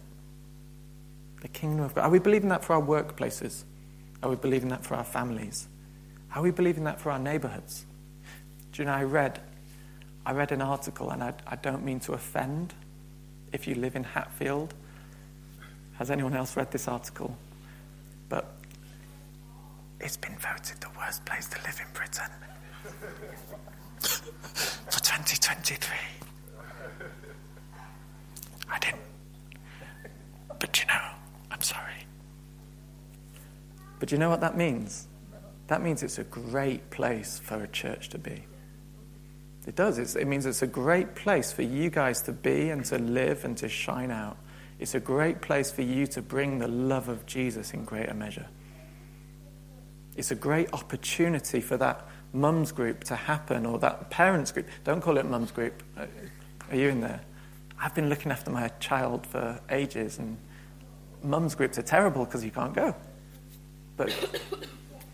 The 1.41 1.49
kingdom 1.49 1.85
of 1.85 1.95
God. 1.95 2.03
Are 2.03 2.11
we 2.11 2.19
believing 2.19 2.51
that 2.51 2.65
for 2.65 2.75
our 2.75 2.83
workplaces? 2.83 3.65
Are 4.23 4.31
we 4.31 4.37
believing 4.37 4.69
that 4.69 4.85
for 4.85 4.95
our 4.95 5.05
families? 5.05 5.69
Are 6.35 6.43
we 6.43 6.51
believing 6.51 6.85
that 6.85 7.01
for 7.01 7.11
our 7.11 7.19
neighborhoods? 7.19 7.85
Do 8.73 8.83
you 8.83 8.87
know, 8.87 8.95
I 8.95 9.03
read, 9.03 9.41
I 10.25 10.33
read 10.33 10.53
an 10.53 10.63
article, 10.63 11.11
and 11.11 11.23
I, 11.23 11.35
I 11.47 11.57
don't 11.57 11.85
mean 11.85 12.01
to 12.01 12.13
offend, 12.13 12.73
if 13.53 13.67
you 13.67 13.75
live 13.75 13.97
in 13.97 14.05
Hatfield. 14.05 14.75
Has 15.95 16.11
anyone 16.11 16.35
else 16.35 16.57
read 16.57 16.71
this 16.71 16.89
article? 16.89 17.37
But 18.29 18.53
it's 20.01 20.17
been 20.17 20.37
voted 20.37 20.81
the 20.81 20.89
worst 20.99 21.25
place 21.25 21.47
to 21.49 21.59
live 21.63 21.81
in 21.81 21.87
Britain 21.93 22.31
for 24.01 25.01
2023. 25.01 25.97
I 28.71 28.79
didn't. 28.79 29.01
But 30.59 30.81
you 30.81 30.87
know, 30.87 31.11
I'm 31.51 31.63
sorry. 31.63 32.07
But 34.01 34.11
you 34.11 34.19
know 34.19 34.31
what 34.31 34.41
that 34.41 34.57
means? 34.57 35.07
That 35.69 35.83
means 35.83 36.03
it's 36.03 36.19
a 36.19 36.25
great 36.25 36.91
place 36.91 37.39
for 37.39 37.63
a 37.63 37.69
church 37.69 38.09
to 38.11 38.19
be. 38.19 38.45
It 39.67 39.77
does. 39.77 39.99
It's, 39.99 40.17
it 40.17 40.27
means 40.27 40.45
it's 40.47 40.63
a 40.63 40.67
great 40.67 41.15
place 41.15 41.53
for 41.53 41.63
you 41.63 41.89
guys 41.89 42.23
to 42.23 42.33
be 42.33 42.71
and 42.71 42.85
to 42.87 42.99
live 42.99 43.45
and 43.45 43.57
to 43.59 43.69
shine 43.69 44.11
out. 44.11 44.37
It's 44.81 44.95
a 44.95 45.01
great 45.01 45.41
place 45.41 45.71
for 45.71 45.83
you 45.83 46.07
to 46.09 46.23
bring 46.23 46.59
the 46.59 46.67
love 46.67 47.09
of 47.09 47.25
Jesus 47.27 47.73
in 47.73 47.85
greater 47.85 48.15
measure. 48.15 48.49
It's 50.17 50.33
a 50.33 50.35
great 50.35 50.73
opportunity 50.73 51.61
for 51.61 51.77
that 51.77 52.07
mums 52.33 52.73
group 52.73 53.05
to 53.05 53.15
happen 53.15 53.65
or 53.65 53.79
that 53.79 54.11
parents 54.11 54.51
group. 54.51 54.67
Don't 54.85 55.01
call 55.01 55.19
it 55.19 55.27
mums 55.27 55.53
group. 55.53 55.83
Are 55.97 56.77
you 56.77 56.89
in 56.89 57.01
there? 57.01 57.21
I've 57.81 57.95
been 57.95 58.09
looking 58.09 58.33
after 58.33 58.51
my 58.51 58.69
child 58.81 59.27
for 59.27 59.61
ages 59.71 60.19
and 60.19 60.37
mums 61.23 61.55
groups 61.55 61.79
are 61.79 61.83
terrible 61.83 62.25
because 62.25 62.45
you 62.45 62.51
can't 62.51 62.75
go. 62.75 62.95
But, 63.97 64.13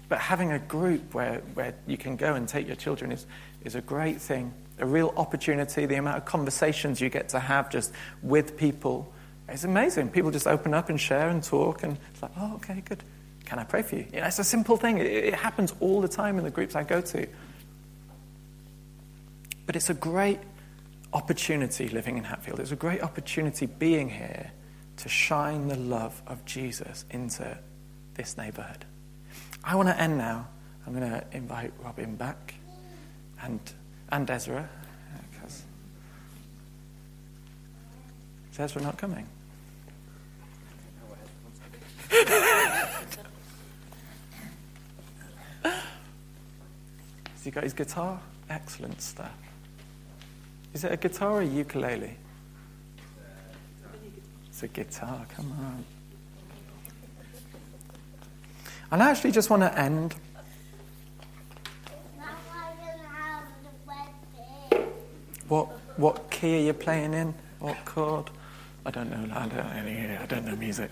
but 0.09 0.19
having 0.19 0.53
a 0.53 0.59
group 0.59 1.15
where, 1.15 1.43
where 1.55 1.75
you 1.87 1.97
can 1.97 2.17
go 2.17 2.35
and 2.35 2.49
take 2.49 2.67
your 2.67 2.77
children 2.77 3.13
is, 3.13 3.27
is 3.69 3.75
a 3.75 3.83
great 3.83 4.19
thing, 4.19 4.55
a 4.79 4.87
real 4.87 5.13
opportunity. 5.19 5.85
The 5.85 5.97
amount 5.97 6.17
of 6.17 6.25
conversations 6.25 7.03
you 7.03 7.11
get 7.11 7.29
to 7.31 7.39
have 7.39 7.69
just 7.69 7.93
with 8.23 8.57
people 8.57 9.13
is 9.53 9.65
amazing. 9.65 10.09
People 10.09 10.31
just 10.31 10.47
open 10.47 10.73
up 10.73 10.89
and 10.89 10.99
share 10.99 11.29
and 11.29 11.45
talk, 11.45 11.83
and 11.83 11.99
it's 12.11 12.23
like, 12.23 12.33
oh, 12.39 12.55
okay, 12.57 12.83
good. 12.83 13.05
Can 13.45 13.59
I 13.59 13.65
pray 13.65 13.83
for 13.83 13.97
you? 13.97 14.07
you 14.13 14.21
know, 14.21 14.27
it's 14.27 14.39
a 14.39 14.45
simple 14.45 14.79
thing. 14.79 14.99
It, 14.99 15.07
it 15.07 15.35
happens 15.35 15.75
all 15.81 16.01
the 16.01 16.09
time 16.09 16.39
in 16.39 16.45
the 16.45 16.51
groups 16.51 16.75
I 16.75 16.83
go 16.83 17.03
to. 17.03 17.27
But 19.67 19.77
it's 19.77 19.91
a 19.91 19.95
great 19.95 20.41
opportunity 21.13 21.89
living 21.89 22.17
in 22.17 22.25
Hatfield. 22.25 22.61
It's 22.61 22.73
a 22.73 22.77
great 22.77 23.03
opportunity 23.03 23.67
being 23.67 24.09
here 24.09 24.51
to 24.97 25.09
shine 25.11 25.69
the 25.69 25.77
love 25.77 26.23
of 26.27 26.43
Jesus 26.47 27.05
into 27.11 27.59
this 28.15 28.39
neighborhood. 28.39 28.87
I 29.63 29.77
want 29.77 29.89
to 29.89 30.01
end 30.01 30.17
now. 30.17 30.49
I'm 30.87 30.95
going 30.95 31.11
to 31.11 31.25
invite 31.33 31.73
Robin 31.83 32.17
back 32.17 32.55
and, 33.43 33.61
and 34.11 34.31
Ezra. 34.31 34.69
Because 35.31 35.63
is 38.53 38.61
Ezra 38.61 38.83
not 38.83 38.99
coming? 38.99 39.27
Has 47.35 47.45
he 47.45 47.51
got 47.51 47.65
his 47.65 47.73
guitar? 47.73 48.21
Excellent 48.51 49.01
stuff. 49.01 49.33
Is 50.75 50.85
it 50.85 50.93
a 50.93 50.97
guitar 50.97 51.33
or 51.33 51.41
a 51.43 51.47
ukulele? 51.47 52.17
It's 54.49 54.63
a 54.63 54.69
guitar, 54.69 55.25
come 55.35 55.53
on. 55.53 55.85
And 58.91 59.03
I 59.03 59.11
actually 59.11 59.33
just 59.33 59.51
want 59.51 59.63
to 59.63 59.79
end. 59.79 60.15
What, 65.49 65.67
what 65.97 66.31
key 66.31 66.57
are 66.57 66.67
you 66.67 66.73
playing 66.73 67.15
in? 67.15 67.35
What 67.59 67.85
chord? 67.85 68.31
I 68.87 68.91
don't 68.91 69.11
know. 69.11 69.35
I 69.35 69.49
don't, 69.49 69.61
I 69.61 70.27
don't 70.27 70.45
know 70.45 70.57
music. 70.57 70.91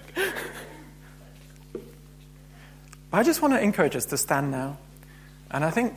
I 3.12 3.22
just 3.22 3.40
want 3.40 3.54
to 3.54 3.60
encourage 3.60 3.96
us 3.96 4.04
to 4.06 4.16
stand 4.16 4.50
now. 4.50 4.78
And 5.50 5.64
I 5.64 5.70
think 5.70 5.94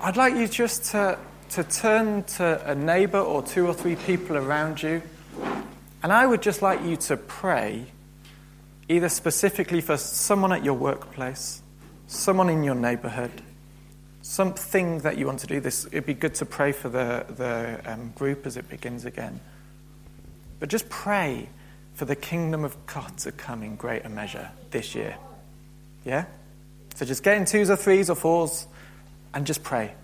I'd 0.00 0.16
like 0.16 0.34
you 0.34 0.48
just 0.48 0.84
to, 0.92 1.18
to 1.50 1.64
turn 1.64 2.24
to 2.24 2.70
a 2.70 2.74
neighbor 2.74 3.18
or 3.18 3.42
two 3.42 3.66
or 3.66 3.74
three 3.74 3.96
people 3.96 4.36
around 4.36 4.82
you. 4.82 5.02
And 6.02 6.12
I 6.12 6.26
would 6.26 6.42
just 6.42 6.62
like 6.62 6.82
you 6.82 6.96
to 6.96 7.16
pray 7.16 7.86
either 8.88 9.08
specifically 9.08 9.80
for 9.80 9.96
someone 9.96 10.52
at 10.52 10.64
your 10.64 10.74
workplace, 10.74 11.62
someone 12.06 12.48
in 12.48 12.62
your 12.62 12.74
neighborhood, 12.74 13.42
something 14.28 14.98
that 14.98 15.16
you 15.16 15.24
want 15.26 15.40
to 15.40 15.46
do. 15.46 15.58
This 15.58 15.86
it'd 15.86 16.04
be 16.04 16.12
good 16.12 16.34
to 16.34 16.44
pray 16.44 16.72
for 16.72 16.90
the 16.90 17.24
the 17.30 17.80
um, 17.90 18.12
group 18.14 18.46
as 18.46 18.58
it 18.58 18.68
begins 18.68 19.06
again. 19.06 19.40
But 20.60 20.68
just 20.68 20.88
pray 20.90 21.48
for 21.94 22.04
the 22.04 22.14
kingdom 22.14 22.62
of 22.62 22.76
God 22.86 23.16
to 23.18 23.32
come 23.32 23.62
in 23.62 23.76
greater 23.76 24.10
measure 24.10 24.50
this 24.70 24.94
year. 24.94 25.16
Yeah. 26.04 26.26
So 26.94 27.06
just 27.06 27.22
get 27.22 27.38
in 27.38 27.46
twos 27.46 27.70
or 27.70 27.76
threes 27.76 28.10
or 28.10 28.16
fours, 28.16 28.66
and 29.32 29.46
just 29.46 29.62
pray. 29.62 29.94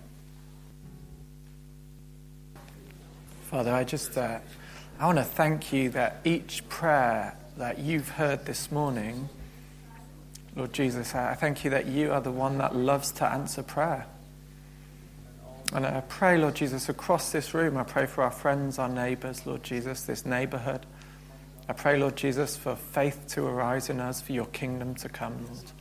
Father, 3.51 3.71
I 3.71 3.83
just 3.83 4.17
uh, 4.17 4.39
I 4.99 5.05
want 5.05 5.19
to 5.19 5.23
thank 5.23 5.71
you 5.71 5.91
that 5.91 6.21
each 6.25 6.67
prayer 6.67 7.37
that 7.57 7.77
you've 7.77 8.09
heard 8.09 8.45
this 8.47 8.71
morning, 8.71 9.29
Lord 10.55 10.73
Jesus, 10.73 11.13
I 11.13 11.35
thank 11.35 11.63
you 11.63 11.69
that 11.69 11.85
you 11.85 12.11
are 12.11 12.21
the 12.21 12.31
one 12.31 12.57
that 12.57 12.75
loves 12.75 13.11
to 13.11 13.25
answer 13.25 13.61
prayer. 13.61 14.07
And 15.75 15.85
I 15.85 15.99
pray, 15.99 16.37
Lord 16.37 16.55
Jesus, 16.55 16.87
across 16.87 17.33
this 17.33 17.53
room, 17.53 17.75
I 17.75 17.83
pray 17.83 18.05
for 18.05 18.23
our 18.23 18.31
friends, 18.31 18.79
our 18.79 18.87
neighbors, 18.87 19.45
Lord 19.45 19.61
Jesus, 19.61 20.03
this 20.03 20.25
neighborhood. 20.25 20.85
I 21.67 21.73
pray, 21.73 21.99
Lord 21.99 22.15
Jesus, 22.15 22.55
for 22.55 22.77
faith 22.77 23.27
to 23.31 23.45
arise 23.45 23.89
in 23.89 23.99
us, 23.99 24.21
for 24.21 24.31
your 24.31 24.45
kingdom 24.45 24.95
to 24.95 25.09
come, 25.09 25.35
Lord. 25.45 25.71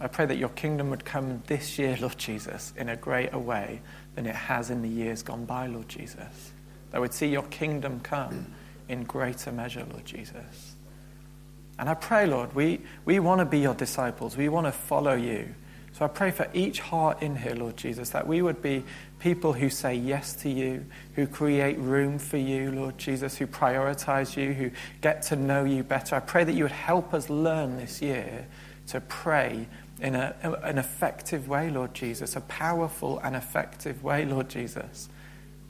I 0.00 0.06
pray 0.06 0.26
that 0.26 0.36
your 0.36 0.50
kingdom 0.50 0.90
would 0.90 1.04
come 1.04 1.42
this 1.48 1.80
year, 1.80 1.98
Lord 2.00 2.16
Jesus, 2.16 2.72
in 2.76 2.88
a 2.88 2.96
greater 2.96 3.40
way 3.40 3.80
than 4.14 4.24
it 4.24 4.36
has 4.36 4.70
in 4.70 4.82
the 4.82 4.88
years 4.88 5.24
gone 5.24 5.46
by, 5.46 5.66
Lord 5.66 5.88
Jesus. 5.88 6.52
That 6.92 7.00
we'd 7.00 7.12
see 7.12 7.26
your 7.26 7.42
kingdom 7.42 7.98
come 8.04 8.54
in 8.88 9.02
greater 9.02 9.50
measure, 9.50 9.84
Lord 9.90 10.04
Jesus. 10.04 10.76
And 11.76 11.88
I 11.88 11.94
pray, 11.94 12.28
Lord, 12.28 12.54
we, 12.54 12.82
we 13.04 13.18
want 13.18 13.40
to 13.40 13.46
be 13.46 13.58
your 13.58 13.74
disciples. 13.74 14.36
We 14.36 14.48
want 14.48 14.68
to 14.68 14.72
follow 14.72 15.14
you. 15.14 15.56
So 15.94 16.04
I 16.04 16.08
pray 16.08 16.32
for 16.32 16.48
each 16.52 16.80
heart 16.80 17.22
in 17.22 17.36
here, 17.36 17.54
Lord 17.54 17.76
Jesus, 17.76 18.10
that 18.10 18.26
we 18.26 18.42
would 18.42 18.60
be 18.60 18.82
people 19.20 19.52
who 19.52 19.70
say 19.70 19.94
yes 19.94 20.34
to 20.42 20.50
you, 20.50 20.84
who 21.14 21.28
create 21.28 21.78
room 21.78 22.18
for 22.18 22.36
you, 22.36 22.72
Lord 22.72 22.98
Jesus, 22.98 23.36
who 23.36 23.46
prioritize 23.46 24.36
you, 24.36 24.52
who 24.52 24.72
get 25.02 25.22
to 25.22 25.36
know 25.36 25.62
you 25.62 25.84
better. 25.84 26.16
I 26.16 26.18
pray 26.18 26.42
that 26.42 26.54
you 26.54 26.64
would 26.64 26.72
help 26.72 27.14
us 27.14 27.30
learn 27.30 27.76
this 27.76 28.02
year 28.02 28.48
to 28.88 29.00
pray 29.02 29.68
in 30.00 30.16
a, 30.16 30.34
an 30.64 30.78
effective 30.78 31.46
way, 31.46 31.70
Lord 31.70 31.94
Jesus, 31.94 32.34
a 32.34 32.40
powerful 32.40 33.20
and 33.20 33.36
effective 33.36 34.02
way, 34.02 34.24
Lord 34.24 34.48
Jesus, 34.48 35.08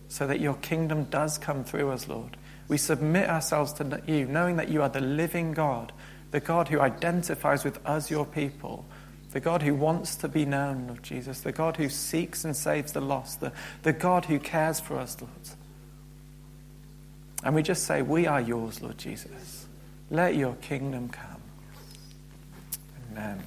so 0.09 0.27
that 0.27 0.41
your 0.41 0.55
kingdom 0.55 1.05
does 1.05 1.37
come 1.37 1.65
through 1.65 1.91
us, 1.91 2.09
Lord. 2.09 2.39
We 2.69 2.79
submit 2.79 3.29
ourselves 3.29 3.75
to 3.75 4.03
you, 4.07 4.25
knowing 4.25 4.57
that 4.57 4.71
you 4.71 4.81
are 4.81 4.89
the 4.89 5.03
living 5.03 5.53
God, 5.53 5.93
the 6.31 6.41
God 6.41 6.69
who 6.69 6.81
identifies 6.81 7.63
with 7.63 7.79
us, 7.87 8.11
your 8.11 8.25
people, 8.25 8.87
the 9.35 9.41
God 9.41 9.63
who 9.63 9.75
wants 9.75 10.15
to 10.15 10.29
be 10.29 10.47
known, 10.47 10.87
Lord 10.87 11.03
Jesus, 11.03 11.41
the 11.41 11.51
God 11.51 11.77
who 11.77 11.89
seeks 11.89 12.45
and 12.45 12.57
saves 12.57 12.93
the 12.93 13.01
lost, 13.01 13.41
the, 13.41 13.53
the 13.83 13.93
God 13.93 14.27
who 14.27 14.39
cares 14.39 14.79
for 14.79 14.97
us, 14.97 15.21
Lord. 15.21 15.33
And 17.43 17.53
we 17.53 17.65
just 17.65 17.83
say, 17.83 18.01
We 18.01 18.29
are 18.29 18.41
yours, 18.41 18.81
Lord 18.81 18.97
Jesus. 18.97 19.67
Let 20.09 20.37
your 20.37 20.55
kingdom 20.55 21.09
come. 21.09 21.43
Amen. 23.11 23.43